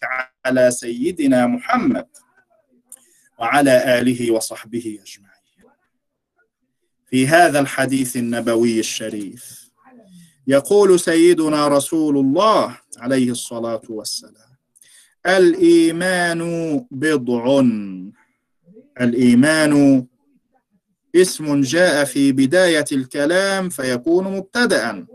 [0.46, 2.06] على سيدنا محمد
[3.38, 5.34] وعلى آله وصحبه أجمعين.
[7.10, 9.63] في هذا الحديث النبوي الشريف.
[10.46, 14.54] يقول سيدنا رسول الله عليه الصلاة والسلام
[15.26, 16.40] الإيمان
[16.90, 17.60] بضع.
[19.00, 20.06] الإيمان
[21.16, 25.06] اسم جاء في بداية الكلام فيكون مبتدأ.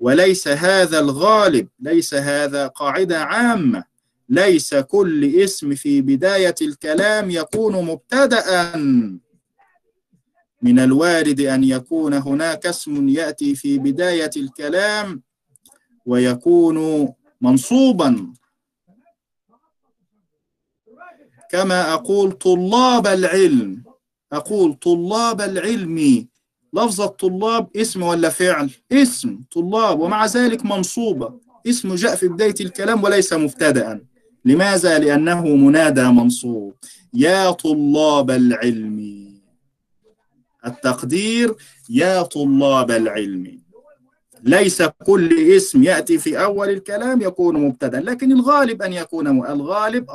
[0.00, 3.84] وليس هذا الغالب ليس هذا قاعدة عامة.
[4.28, 8.72] ليس كل اسم في بداية الكلام يكون مبتدأ.
[10.62, 15.22] من الوارد أن يكون هناك اسم يأتي في بداية الكلام
[16.06, 17.08] ويكون
[17.40, 18.32] منصوبا.
[21.50, 23.82] كما أقول طلاب العلم
[24.32, 26.28] أقول طلاب العلم.
[26.72, 31.40] لفظ الطلاب اسم ولا فعل؟ اسم طلاب ومع ذلك منصوبة.
[31.66, 34.00] اسم جاء في بداية الكلام وليس مبتدأ
[34.44, 36.74] لماذا؟ لأنه منادى منصوب.
[37.14, 39.37] يا طلاب العلم.
[40.66, 41.54] التقدير
[41.90, 43.60] يا طلاب العلم.
[44.42, 50.10] ليس كل اسم يأتي في أول الكلام يكون مبتدأ لكن الغالب أن يكون الغالب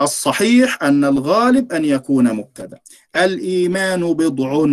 [0.00, 2.78] الصحيح أن الغالب أن يكون مبتدأ.
[3.16, 4.64] الإيمان بضع.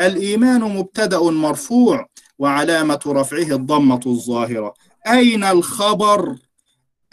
[0.00, 4.74] الإيمان مبتدأ مرفوع وعلامة رفعه الضمة الظاهرة.
[5.06, 6.36] أين الخبر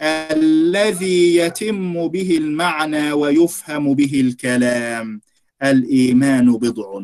[0.02, 5.20] الذي يتم به المعنى ويفهم به الكلام؟
[5.62, 7.00] الإيمان بضع.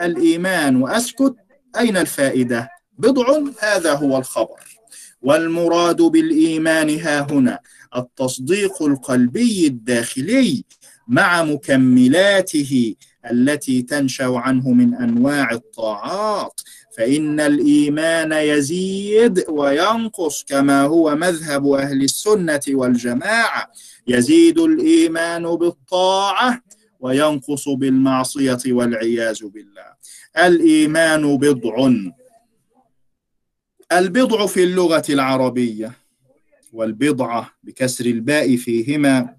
[0.00, 1.34] الإيمان وأسكت
[1.78, 2.68] أين الفائدة؟
[2.98, 4.60] بضع هذا هو الخبر.
[5.22, 7.58] والمراد بالإيمان ها هنا
[7.96, 10.64] التصديق القلبي الداخلي
[11.08, 12.94] مع مكملاته
[13.30, 16.60] التي تنشأ عنه من أنواع الطاعات.
[16.96, 23.72] فإن الإيمان يزيد وينقص كما هو مذهب أهل السنة والجماعة.
[24.06, 26.62] يزيد الإيمان بالطاعة
[27.04, 29.94] وينقص بالمعصية والعياذ بالله.
[30.38, 31.92] الإيمان بضع.
[33.92, 35.92] البضع في اللغة العربية
[36.72, 39.36] والبضعة بكسر الباء فيهما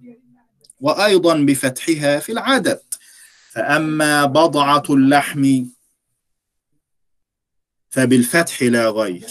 [0.82, 2.82] وأيضا بفتحها في العدد.
[3.50, 5.66] فأما بضعة اللحم
[7.90, 9.28] فبالفتح لا غير.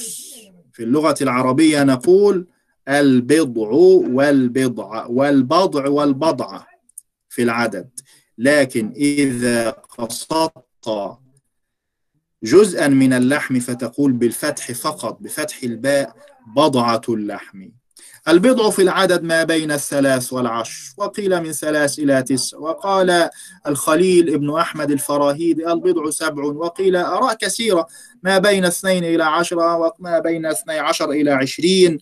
[0.72, 2.46] في اللغة العربية نقول
[2.88, 6.66] البضع والبضعة والبضع والبضعة
[7.28, 7.90] في العدد.
[8.38, 11.18] لكن إذا قصدت
[12.42, 16.16] جزءا من اللحم فتقول بالفتح فقط بفتح الباء
[16.56, 17.68] بضعة اللحم.
[18.28, 20.94] البضع في العدد ما بين الثلاث والعشر.
[20.96, 22.58] وقيل من ثلاث إلى تسع.
[22.58, 23.30] وقال
[23.66, 26.44] الخليل ابن أحمد الفراهيدي البضع سبع.
[26.44, 27.86] وقيل آراء كثيرة.
[28.22, 31.98] ما بين اثنين إلى عشرة وما بين اثني عشر إلى عشرين.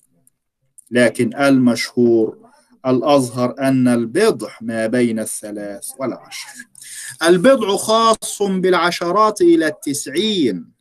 [0.90, 2.41] لكن المشهور
[2.86, 6.48] الأظهر أن البضع ما بين الثلاث والعشر.
[7.22, 10.72] البضع خاص بالعشرات إلى التسعين.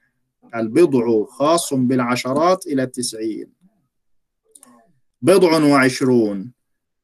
[0.56, 3.48] البضع خاص بالعشرات إلى التسعين.
[5.22, 6.52] بضع وعشرون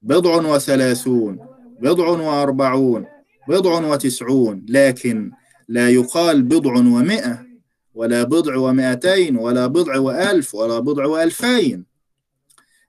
[0.02, 1.40] بضع وثلاثون
[1.80, 3.06] بضع وأربعون
[3.48, 4.66] بضع وتسعون.
[4.70, 5.32] لكن
[5.68, 7.48] لا يقال بضع ومئة
[7.94, 11.86] ولا بضع ومئتين ولا بضع وألف ولا بضع وألفين.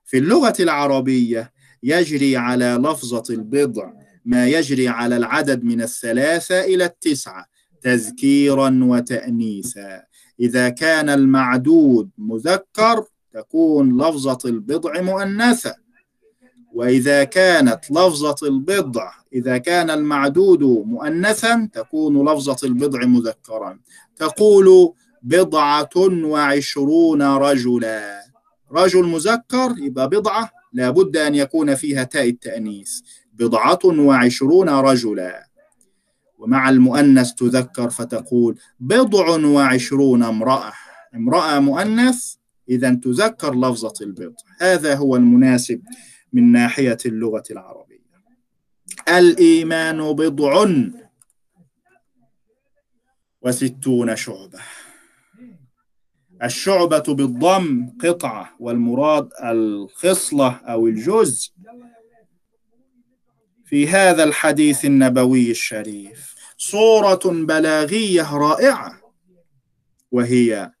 [0.05, 1.51] في اللغة العربية
[1.83, 3.91] يجري على لفظة البضع
[4.25, 7.45] ما يجري على العدد من الثلاثة إلى التسعة
[7.81, 10.03] تذكيرا وتأنيثا
[10.39, 15.75] إذا كان المعدود مذكر تكون لفظة البضع مؤنثة.
[16.73, 23.79] وإذا كانت لفظة البضع إذا كان المعدود مؤنثا تكون لفظة البضع مذكرا.
[24.15, 24.93] تقول
[25.23, 25.89] بضعة
[26.23, 28.21] وعشرون رجلا.
[28.71, 30.58] رجل مذكر يبقى بضعة.
[30.73, 33.01] لابد أن يكون فيها تاء التأنيث.
[33.33, 35.49] بضعة وعشرون رجلا.
[36.37, 40.73] ومع المؤنث تذكر فتقول بضع وعشرون امرأة.
[41.15, 42.35] امرأة مؤنث
[42.69, 44.35] إذا تذكر لفظة البضع.
[44.59, 45.81] هذا هو المناسب
[46.33, 47.99] من ناحية اللغة العربية.
[49.09, 50.65] الإيمان بضع.
[53.41, 54.59] وستون شعبة.
[56.43, 61.51] الشعبة بالضم قطعة والمراد الخصلة أو الجزء
[63.65, 66.35] في هذا الحديث النبوي الشريف.
[66.57, 69.01] صورة بلاغية رائعة
[70.11, 70.71] وهي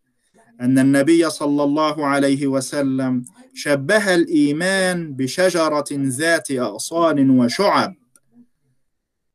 [0.61, 7.95] أن النبي صلى الله عليه وسلم شبه الإيمان بشجرة ذات أغصان وشعب.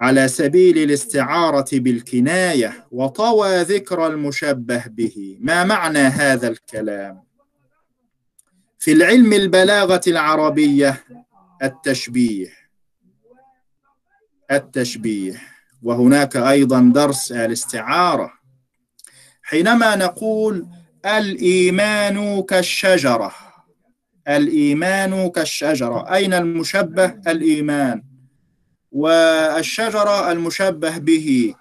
[0.04, 5.36] على سبيل الاستعارة بالكناية وطوى ذكر المشبه به.
[5.40, 7.24] ما معنى هذا الكلام؟
[8.78, 11.04] في العلم البلاغة العربية
[11.62, 12.52] التشبيه.
[14.50, 15.42] التشبيه.
[15.82, 18.32] وهناك أيضا درس الاستعارة.
[19.42, 20.66] حينما نقول
[21.06, 23.32] الإيمان كالشجرة.
[24.28, 26.14] الإيمان كالشجرة.
[26.14, 28.13] أين المشبه؟ الإيمان.
[28.94, 31.54] والشجرة المشبه به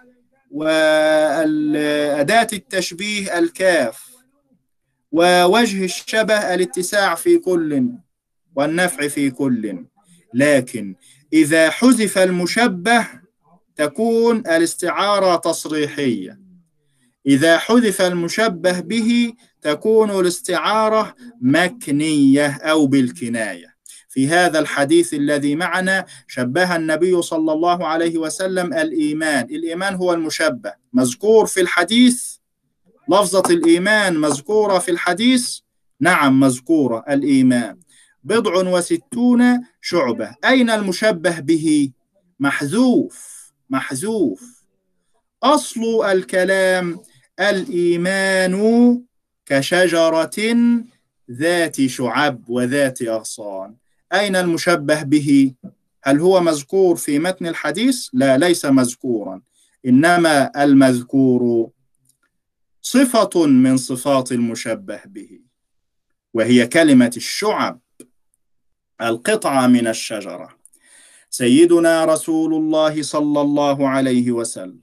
[0.52, 4.10] وأداة التشبيه الكاف
[5.12, 7.90] ووجه الشبه الاتساع في كل
[8.56, 9.86] والنفع في كل.
[10.34, 10.96] لكن
[11.34, 13.08] إذا حذف المشبه
[13.76, 16.40] تكون الاستعارة تصريحية.
[17.28, 23.73] إذا حذف المشبه به تكون الاستعارة مكنية أو بالكناية.
[24.14, 29.46] في هذا الحديث الذي معنا شبه النبي صلى الله عليه وسلم الإيمان.
[29.46, 30.74] الإيمان هو المشبه.
[30.94, 32.36] مذكور في الحديث
[33.10, 35.60] لفظة الإيمان مذكورة في الحديث؟
[36.00, 37.04] نعم مذكورة.
[37.10, 37.80] الإيمان.
[38.24, 39.44] بضع وستون
[39.82, 40.36] شعبة.
[40.46, 41.92] أين المشبه به؟
[42.40, 43.52] محذوف.
[43.70, 44.64] محذوف.
[45.44, 47.00] أصل الكلام
[47.40, 48.56] الإيمان
[49.46, 50.56] كشجرة
[51.32, 53.83] ذات شعب وذات أغصان.
[54.14, 55.54] أين المشبه به؟
[56.04, 59.42] هل هو مذكور في متن الحديث؟ لا ليس مذكورا
[59.86, 61.70] إنما المذكور
[62.82, 65.40] صفة من صفات المشبه به
[66.34, 67.80] وهي كلمة الشعب
[69.02, 70.50] القطعة من الشجرة
[71.30, 74.82] سيدنا رسول الله صلى الله عليه وسلم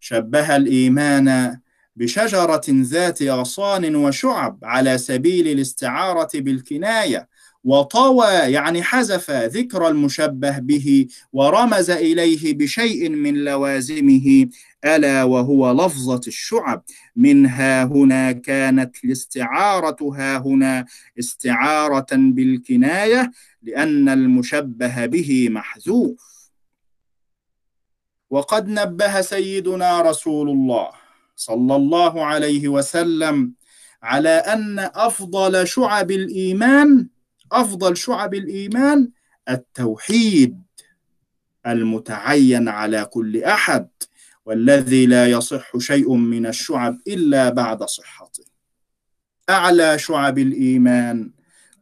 [0.00, 1.58] شبه الإيمان
[1.96, 7.28] بشجرة ذات أغصان وشعب على سبيل الاستعارة بالكناية
[7.64, 14.48] وطوى يعني حذف ذكر المشبه به ورمز إليه بشيء من لوازمه
[14.84, 16.82] ألا وهو لفظة الشعب.
[17.16, 20.86] منها هنا كانت الاستعارة ها هنا
[21.18, 23.32] استعارة بالكناية
[23.62, 26.32] لأن المشبه به محذوف.
[28.30, 30.90] وقد نبه سيدنا رسول الله
[31.36, 33.52] صلى الله عليه وسلم
[34.02, 37.08] على أن أفضل شعب الإيمان
[37.52, 39.10] أفضل شعب الإيمان
[39.48, 40.62] التوحيد
[41.66, 43.88] المتعين على كل أحد
[44.46, 48.44] والذي لا يصح شيء من الشعب إلا بعد صحته.
[49.50, 51.32] أعلى شعب الإيمان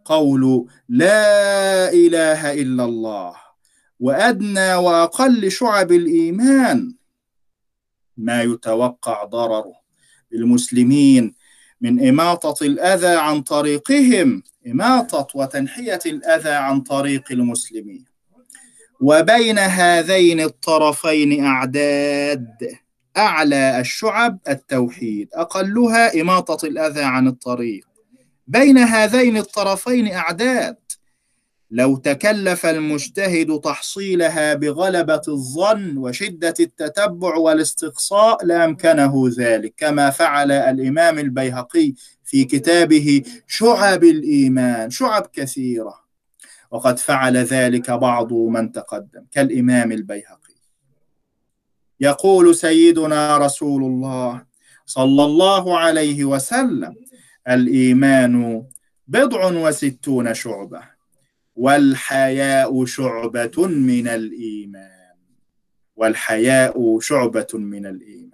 [0.04, 3.36] قول لا إله إلا الله
[4.00, 6.94] وأدنى وأقل شعب الإيمان
[8.16, 9.80] ما يتوقع ضرره.
[10.30, 11.34] بالمسلمين
[11.80, 18.04] من إماطة الأذى عن طريقهم إماطة وتنحية الأذى عن طريق المسلمين.
[19.00, 22.56] وبين هذين الطرفين أعداد
[23.16, 27.86] أعلى الشعب التوحيد أقلها إماطة الأذى عن الطريق.
[28.46, 30.76] بين هذين الطرفين أعداد
[31.70, 41.92] لو تكلف المجتهد تحصيلها بغلبة الظن وشدة التتبع والاستقصاء لأمكنه ذلك كما فعل الإمام البيهقي
[42.24, 46.00] في كتابه شعب الإيمان شعب كثيرة.
[46.70, 50.54] وقد فعل ذلك بعض من تقدم كالإمام البيهقي.
[52.00, 54.42] يقول سيدنا رسول الله
[54.86, 56.94] صلى الله عليه وسلم
[57.48, 58.64] الإيمان
[59.08, 60.99] بضع وستون شعبة.
[61.56, 65.16] والحياء شعبة من الإيمان.
[65.96, 68.30] والحياء شعبة من الإيمان.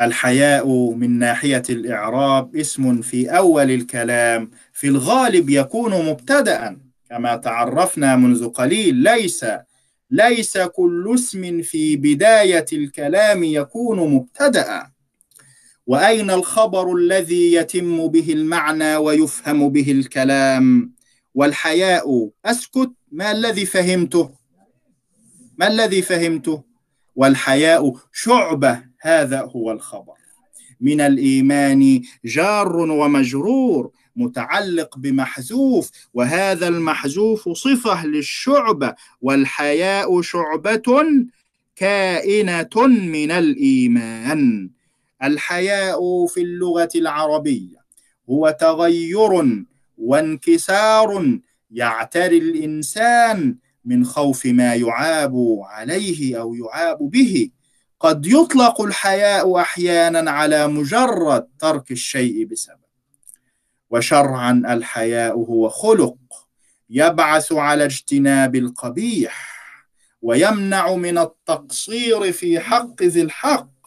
[0.00, 4.50] الحياء من ناحية الإعراب اسم في أول الكلام.
[4.72, 8.94] في الغالب يكون مبتدأ كما تعرفنا منذ قليل.
[8.94, 9.46] ليس
[10.10, 14.90] ليس كل اسم في بداية الكلام يكون مبتدأ.
[15.90, 20.92] وأين الخبر الذي يتم به المعنى ويفهم به الكلام؟
[21.34, 24.30] والحياء أسكت ما الذي فهمته؟
[25.58, 26.62] ما الذي فهمته؟
[27.16, 30.14] والحياء شعبة هذا هو الخبر.
[30.80, 41.02] من الإيمان جار ومجرور متعلق بمحذوف وهذا المحذوف صفة للشعبة والحياء شعبة
[41.76, 44.70] كائنة من الإيمان.
[45.22, 47.80] الحياء في اللغة العربية
[48.30, 49.64] هو تغير
[49.98, 51.38] وانكسار
[51.70, 57.50] يعتري الإنسان من خوف ما يعاب عليه أو يعاب به.
[58.00, 62.76] قد يطلق الحياء أحيانا على مجرد ترك الشيء بسبب.
[63.90, 66.16] وشرعا الحياء هو خلق
[66.90, 69.60] يبعث على اجتناب القبيح
[70.22, 73.79] ويمنع من التقصير في حق ذي الحق.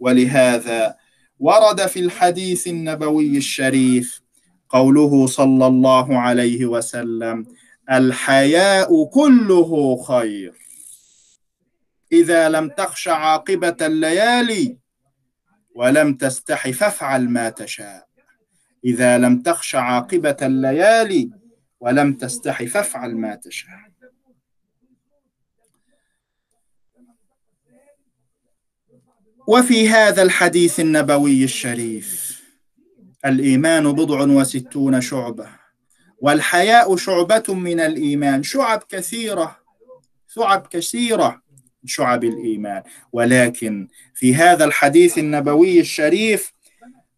[0.00, 0.96] ولهذا
[1.38, 4.22] ورد في الحديث النبوي الشريف
[4.68, 7.46] قوله صلى الله عليه وسلم
[7.90, 10.54] الحياء كله خير.
[12.12, 14.76] إذا لم تخش عاقبة الليالي
[15.74, 18.08] ولم تستح فافعل ما تشاء.
[18.84, 21.30] إذا لم تخش عاقبة الليالي
[21.80, 23.87] ولم تستح فافعل ما تشاء.
[29.48, 32.40] وفي هذا الحديث النبوي الشريف
[33.26, 35.46] الإيمان بضع وستون شعبة
[36.20, 38.42] والحياء شعبة من الإيمان.
[38.42, 39.56] شعب كثيرة
[40.34, 41.42] شعب كثيرة
[41.84, 42.82] شعب الإيمان.
[43.12, 46.52] ولكن في هذا الحديث النبوي الشريف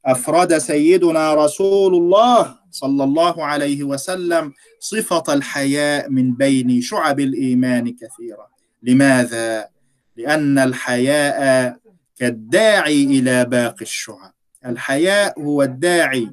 [0.07, 8.47] أفرد سيدنا رسول الله صلى الله عليه وسلم صفة الحياء من بين شعب الإيمان كثيرة.
[8.83, 9.69] لماذا؟
[10.17, 11.81] لأن الحياء
[12.21, 14.33] كالداعي إلى باقي الشعب.
[14.67, 16.31] الحياء هو الداعي.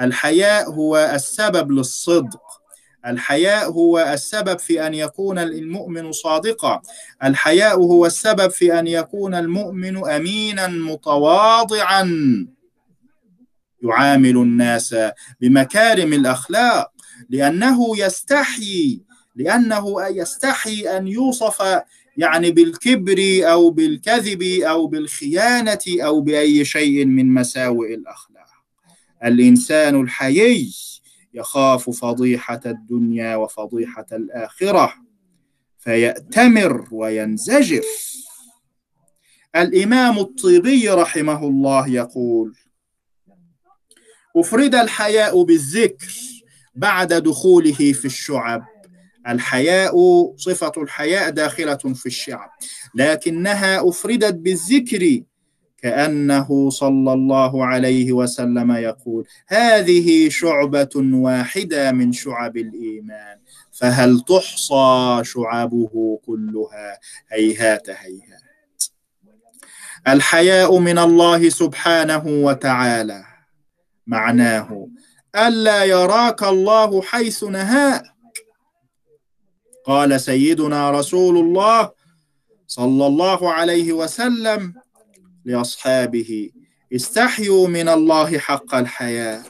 [0.00, 2.42] الحياء هو السبب للصدق.
[3.06, 6.82] الحياء هو السبب في أن يكون المؤمن صادقا.
[7.24, 12.06] الحياء هو السبب في أن يكون المؤمن أمينا متواضعا.
[13.82, 14.96] يعامل الناس
[15.40, 16.92] بمكارم الأخلاق.
[17.28, 19.00] لأنه يستحي
[19.36, 21.62] لأنه يستحي أن يوصف
[22.20, 28.46] يعني بالكبر أو بالكذب أو بالخيانة أو بأي شيء من مساوئ الأخلاق.
[29.24, 30.72] الإنسان الحيي
[31.34, 34.94] يخاف فضيحة الدنيا وفضيحة الآخرة
[35.78, 37.82] فيأتمر وينزجر
[39.56, 42.54] الإمام الطيبي رحمه الله يقول
[44.36, 46.12] أفرد الحياء بالذكر
[46.74, 48.64] بعد دخوله في الشعب
[49.28, 49.94] الحياء
[50.36, 52.50] صفة الحياء داخلة في الشعب
[52.94, 55.22] لكنها أفردت بالذكر
[55.82, 63.38] كأنه صلى الله عليه وسلم يقول هذه شعبة واحدة من شعب الإيمان
[63.72, 66.98] فهل تحصى شعبه كلها؟
[67.32, 68.40] هيهات هيهات.
[70.08, 73.24] الحياء من الله سبحانه وتعالى
[74.06, 74.88] معناه
[75.36, 78.02] ألا يراك الله حيث نهاك
[79.90, 81.90] قال سيدنا رسول الله
[82.66, 84.74] صلى الله عليه وسلم
[85.44, 86.50] لأصحابه
[86.94, 89.42] استحيوا من الله حق الحياء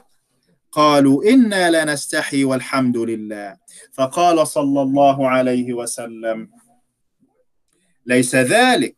[0.72, 3.56] قالوا إنا لنستحي والحمد لله.
[3.92, 6.48] فقال صلى الله عليه وسلم
[8.06, 8.96] ليس ذلك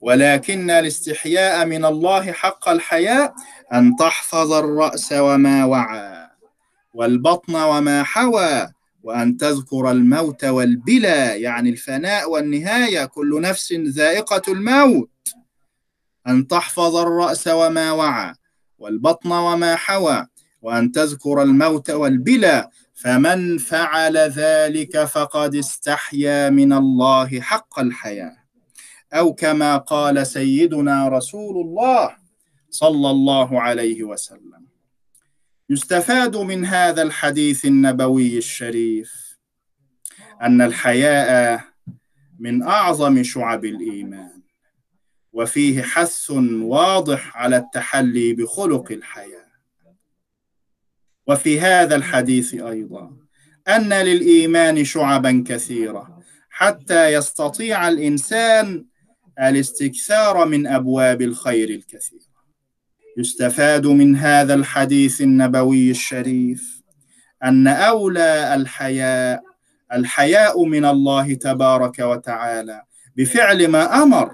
[0.00, 3.34] ولكن الاستحياء من الله حق الحياء
[3.72, 6.28] أن تحفظ الرأس وما وعى
[6.94, 8.68] والبطن وما حوى
[9.04, 13.04] وأن تذكر الموت والبلا يعني الفناء والنهاية.
[13.04, 15.10] كل نفس ذائقة الموت.
[16.28, 18.34] أن تحفظ الرأس وما وعى
[18.78, 20.26] والبطن وما حوى
[20.62, 28.36] وأن تذكر الموت والبلا فمن فعل ذلك فقد استحيا من الله حق الحياة.
[29.12, 32.16] أو كما قال سيدنا رسول الله
[32.70, 34.73] صلى الله عليه وسلم.
[35.70, 39.38] يستفاد من هذا الحديث النبوي الشريف
[40.42, 41.64] أن الحياء
[42.38, 44.42] من أعظم شعب الإيمان
[45.32, 46.30] وفيه حث
[46.62, 49.44] واضح على التحلي بخلق الحياة.
[51.26, 53.16] وفي هذا الحديث أيضا
[53.68, 58.86] أن للإيمان شعبا كثيرة حتى يستطيع الإنسان
[59.40, 62.33] الاستكثار من أبواب الخير الكثير.
[63.18, 66.82] يستفاد من هذا الحديث النبوي الشريف
[67.44, 69.42] أن أولى الحياء
[69.92, 72.82] الحياء من الله تبارك وتعالى
[73.16, 74.30] بفعل ما أمر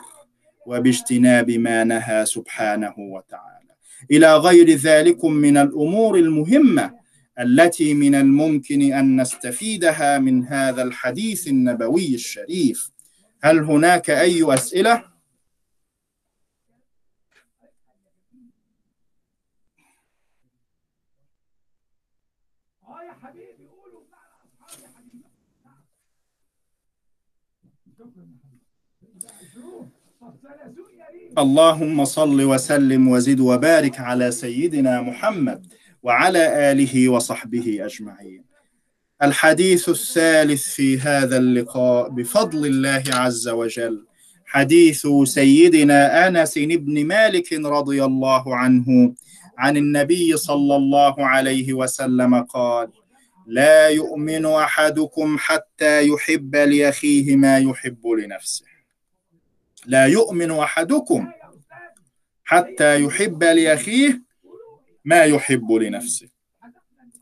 [0.66, 3.70] وباجتناب ما نهى سبحانه وتعالى.
[4.10, 6.92] إلى غير ذلك من الأمور المهمة
[7.40, 12.90] التي من الممكن أن نستفيدها من هذا الحديث النبوي الشريف.
[13.42, 15.09] هل هناك أي أسئلة؟
[31.40, 35.66] اللهم صل وسلم وزد وبارك على سيدنا محمد
[36.02, 38.44] وعلى آله وصحبه أجمعين.
[39.22, 44.06] الحديث الثالث في هذا اللقاء بفضل الله عز وجل
[44.46, 49.14] حديث سيدنا أنس بن مالك رضي الله عنه
[49.58, 52.88] عن النبي صلى الله عليه وسلم قال:
[53.46, 58.69] لا يؤمن أحدكم حتى يحب لأخيه ما يحب لنفسه.
[59.86, 61.32] لا يؤمن أحدكم
[62.44, 64.22] حتى يحب لأخيه
[65.04, 66.28] ما يحب لنفسه.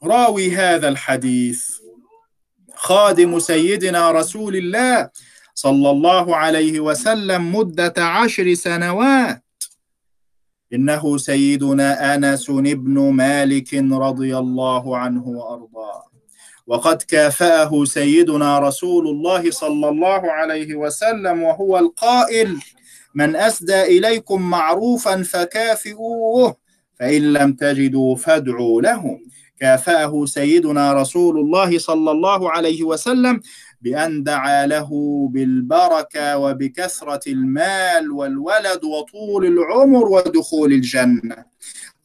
[0.05, 1.70] راوي هذا الحديث
[2.74, 5.10] خادم سيدنا رسول الله
[5.55, 9.44] صلى الله عليه وسلم مدة عشر سنوات.
[10.72, 16.07] إنه سيدنا أنس بن مالك رضي الله عنه وأرضاه.
[16.69, 22.57] وقد كافأه سيدنا رسول الله صلى الله عليه وسلم وهو القائل
[23.15, 26.57] من أسدى إليكم معروفا فكافئوه
[27.01, 29.19] فإن لم تجدوا فادعوا له.
[29.61, 33.40] كافأه سيدنا رسول الله صلى الله عليه وسلم
[33.82, 34.90] بأن دعا له
[35.32, 41.45] بالبركة وبكثرة المال والولد وطول العمر ودخول الجنة.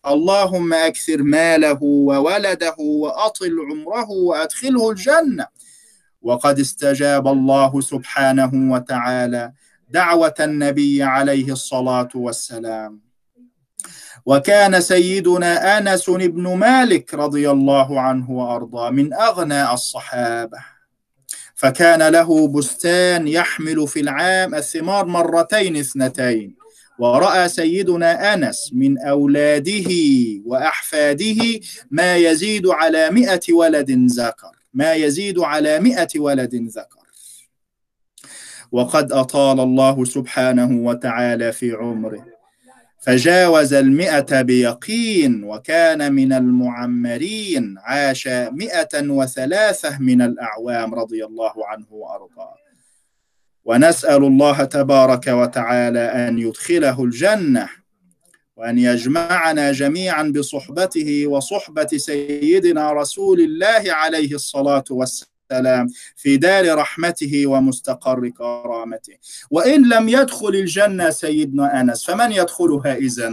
[0.08, 5.48] اللهم أكثر ماله وولده وأطل عمره وأدخله الجنة.
[6.22, 9.54] وقد استجاب الله سبحانه وتعالى
[9.90, 13.02] دعوة النبي عليه الصلاة والسلام.
[14.26, 20.58] وكان سيدنا أنس بن مالك رضي الله عنه وأرضاه من أغنى الصحابة.
[21.56, 26.63] فكان له بستان يحمل في العام الثمار مرتين اثنتين.
[27.00, 29.90] ورأى سيدنا أنس من أولاده
[30.46, 31.60] وأحفاده
[31.92, 37.04] ما يزيد على مئة ولد ذكر ما يزيد على مئة ولد ذكر.
[38.72, 42.26] وقد أطال الله سبحانه وتعالى في عمره
[43.00, 52.63] فجاوز المئة بيقين وكان من المعمرين عاش مئة وثلاثة من الأعوام رضي الله عنه وأرضاه.
[53.66, 57.70] ونسأل الله تبارك وتعالى أن يدخله الجنة
[58.56, 68.30] وأن يجمعنا جميعا بصحبته وصحبة سيدنا رسول الله عليه الصلاة والسلام في دار رحمته ومستقر
[68.30, 69.14] كرامته.
[69.52, 73.28] وإن لم يدخل الجنة سيدنا أنس فمن يدخلها اذا؟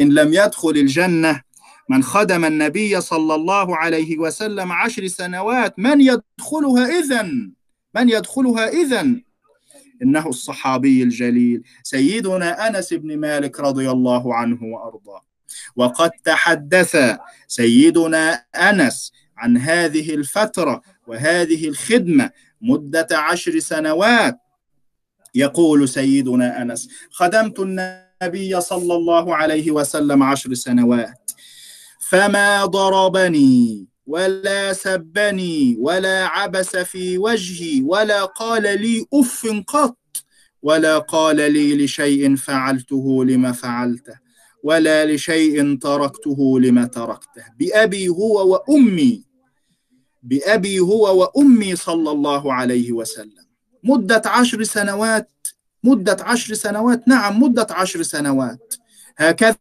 [0.00, 1.42] إن لم يدخل الجنة
[1.88, 7.52] من خدم النبي صلى الله عليه وسلم عشر سنوات من يدخلها اذن
[7.94, 9.00] من يدخلها إذا
[10.02, 15.24] إنه الصحابي الجليل سيدنا أنس بن مالك رضي الله عنه وأرضاه.
[15.76, 16.96] وقد تحدث
[17.48, 24.38] سيدنا أنس عن هذه الفترة وهذه الخدمة مدة عشر سنوات.
[25.34, 31.30] يقول سيدنا أنس خدمت النبي صلى الله عليه وسلم عشر سنوات
[32.00, 39.96] فما ضربني ولا سبني ولا عبس في وجهي ولا قال لي أف قط
[40.62, 44.18] ولا قال لي لشيء فعلته لما فعلته
[44.62, 47.44] ولا لشيء تركته لما تركته.
[47.58, 49.24] بأبي هو وأمي
[50.22, 53.46] بأبي هو وأمي صلى الله عليه وسلم.
[53.84, 55.30] مدة عشر سنوات
[55.84, 58.74] مدة عشر سنوات نعم مدة عشر سنوات.
[59.16, 59.58] هكذا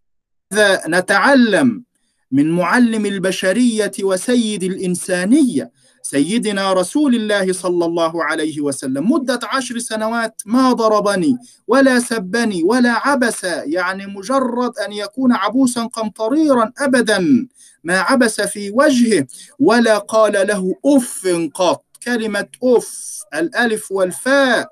[0.88, 1.87] نتعلم
[2.32, 5.72] من معلم البشرية وسيد الإنسانية
[6.02, 9.12] سيدنا رسول الله صلى الله عليه وسلم.
[9.12, 11.38] مدة عشر سنوات ما ضربني
[11.68, 17.48] ولا سبني ولا عبس يعني مجرد أن يكون عبوسا قمطريرا ابدا
[17.84, 19.28] ما عبس في وجهه
[19.60, 21.84] ولا قال له أف قط.
[22.04, 24.68] كلمة أف الألف والفاء.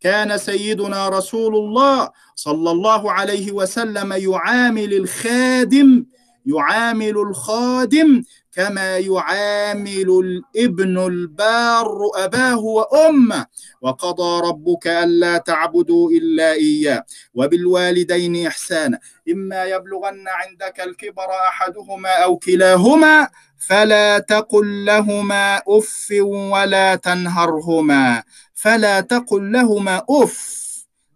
[0.00, 6.04] كان سيدنا رسول الله صلى الله عليه وسلم يعامل الخادم
[6.46, 13.46] يعامل الخادم كما يعامل الابن البار أباه وأمه.
[13.80, 17.04] وقضى ربك ألا تعبدوا إلا إياه.
[17.34, 18.98] وبالوالدين إحسانا.
[19.28, 23.28] إما يبلغن عندك الكبر أحدهما أو كلاهما
[23.68, 26.08] فلا تقل لهما أف
[26.52, 28.22] ولا تنهرهما.
[28.54, 30.61] فلا تقل لهما أف.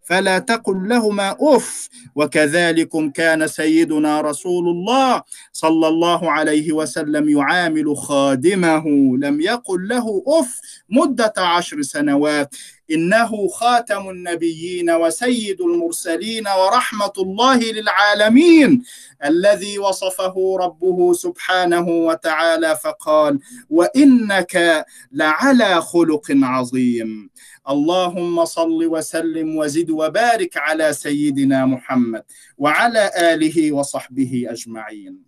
[0.09, 5.23] فلا تقل لهما اف وكذلكم كان سيدنا رسول الله
[5.53, 8.85] صلى الله عليه وسلم يعامل خادمه.
[9.19, 10.61] لم يقل له اف
[10.91, 12.55] مدة عشر سنوات.
[12.91, 18.83] إنه خاتم النبيين وسيد المرسلين ورحمة الله للعالمين.
[19.25, 23.39] الذي وصفه ربه سبحانه وتعالى فقال
[23.71, 27.31] وإنك لعلى خلق عظيم.
[27.69, 32.23] اللهم صل وسلم وزد وبارك على سيدنا محمد
[32.59, 35.19] وعلى آله وصحبه أجمعين.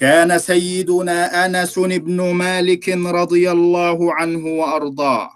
[0.00, 5.30] كان سيدنا أنس بن مالك رضي الله عنه وأرضاه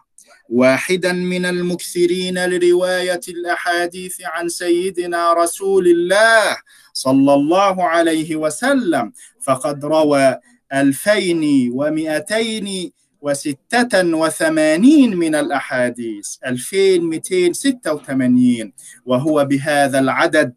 [0.48, 6.56] واحدا من المكثرين لرواية الأحاديث عن سيدنا رسول الله
[6.92, 10.38] صلى الله عليه وسلم فقد روى
[10.72, 12.92] ألفين ومئتين
[13.24, 18.72] وستة وثمانين من الأحاديث ألفين مئتين ستة وثمانين.
[19.06, 20.54] وهو بهذا العدد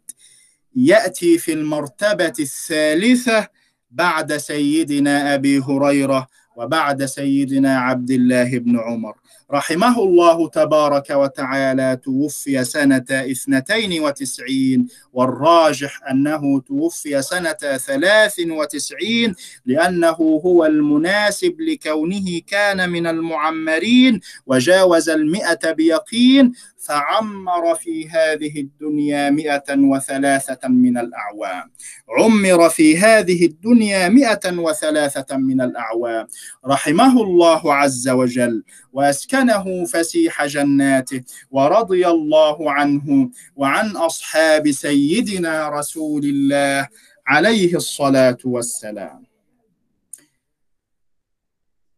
[0.76, 3.48] يأتي في المرتبة الثالثة
[3.90, 6.26] بعد سيدنا أبي هريرة
[6.56, 9.14] وبعد سيدنا عبد الله بن عمر.
[9.52, 17.52] رحمه الله تبارك وتعالى توفي سنة اثنتين وتسعين والراجح أنه توفي سنة
[17.86, 19.34] ثلاث وتسعين
[19.66, 26.52] لأنه هو المناسب لكونه كان من المعمرين وجاوز المئة بيقين
[26.88, 31.70] فعمر في هذه الدنيا مئة وثلاثة من الأعوام.
[32.18, 36.26] عمر في هذه الدنيا مئة وثلاثة من الأعوام.
[36.66, 41.20] رحمه الله عز وجل وأسكنه فسيح جناته
[41.50, 46.88] ورضي الله عنه وعن أصحاب سيدنا رسول الله
[47.26, 49.28] عليه الصلاة والسلام.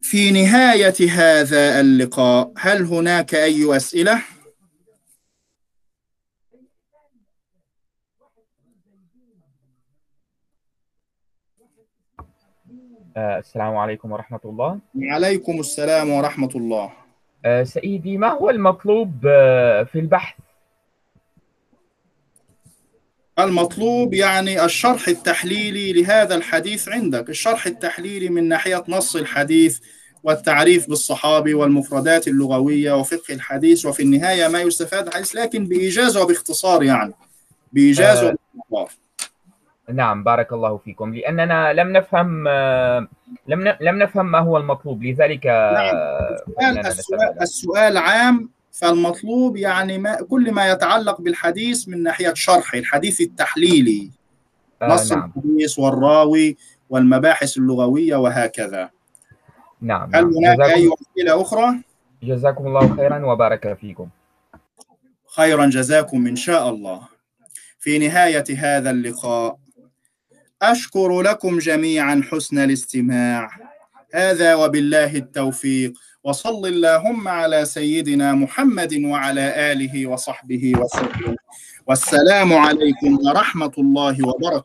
[0.02, 4.22] في نهاية هذا اللقاء هل هناك أي أسئلة؟
[13.16, 14.78] السلام عليكم ورحمة الله.
[14.94, 16.92] وعليكم السلام ورحمة الله.
[17.44, 20.34] آه، سيدي ما هو المطلوب آه، في البحث؟
[23.38, 27.28] المطلوب يعني الشرح التحليلي لهذا الحديث عندك.
[27.28, 29.80] الشرح التحليلي من ناحية نص الحديث
[30.22, 37.14] والتعريف بالصحابي والمفردات اللغوية وفقه الحديث وفي النهاية ما يستفاد الحديث لكن بإيجاز وباختصار يعني.
[37.72, 38.36] بإيجاز آه.
[38.70, 39.00] وباختصار.
[39.92, 41.14] نعم بارك الله فيكم.
[41.14, 42.48] لأننا لم نفهم
[43.46, 45.02] لم لم نفهم ما هو المطلوب.
[45.02, 47.42] لذلك آه، السؤال, السؤال.
[47.42, 54.10] السؤال عام فالمطلوب يعني ما كل ما يتعلق بالحديث من ناحية شرح الحديث التحليلي.
[54.82, 55.32] آه، نص نعم.
[55.36, 56.56] الحديث والراوي
[56.90, 58.90] والمباحث اللغوية وهكذا.
[59.80, 60.36] نعم هل نعم.
[60.36, 61.80] هناك جزاكم, أي أسئلة أخرى؟
[62.22, 64.08] جزاكم الله خيرا وبارك فيكم.
[65.36, 67.00] خيرا جزاكم إن شاء الله.
[67.78, 69.56] في نهاية هذا اللقاء
[70.62, 73.50] أشكر لكم جميعا حسن الاستماع.
[74.14, 75.92] هذا وبالله التوفيق.
[76.24, 81.36] وصل اللهم على سيدنا محمد وعلى آله وصحبه وسلم.
[81.86, 84.58] والسلام عليكم ورحمة الله وبركاته.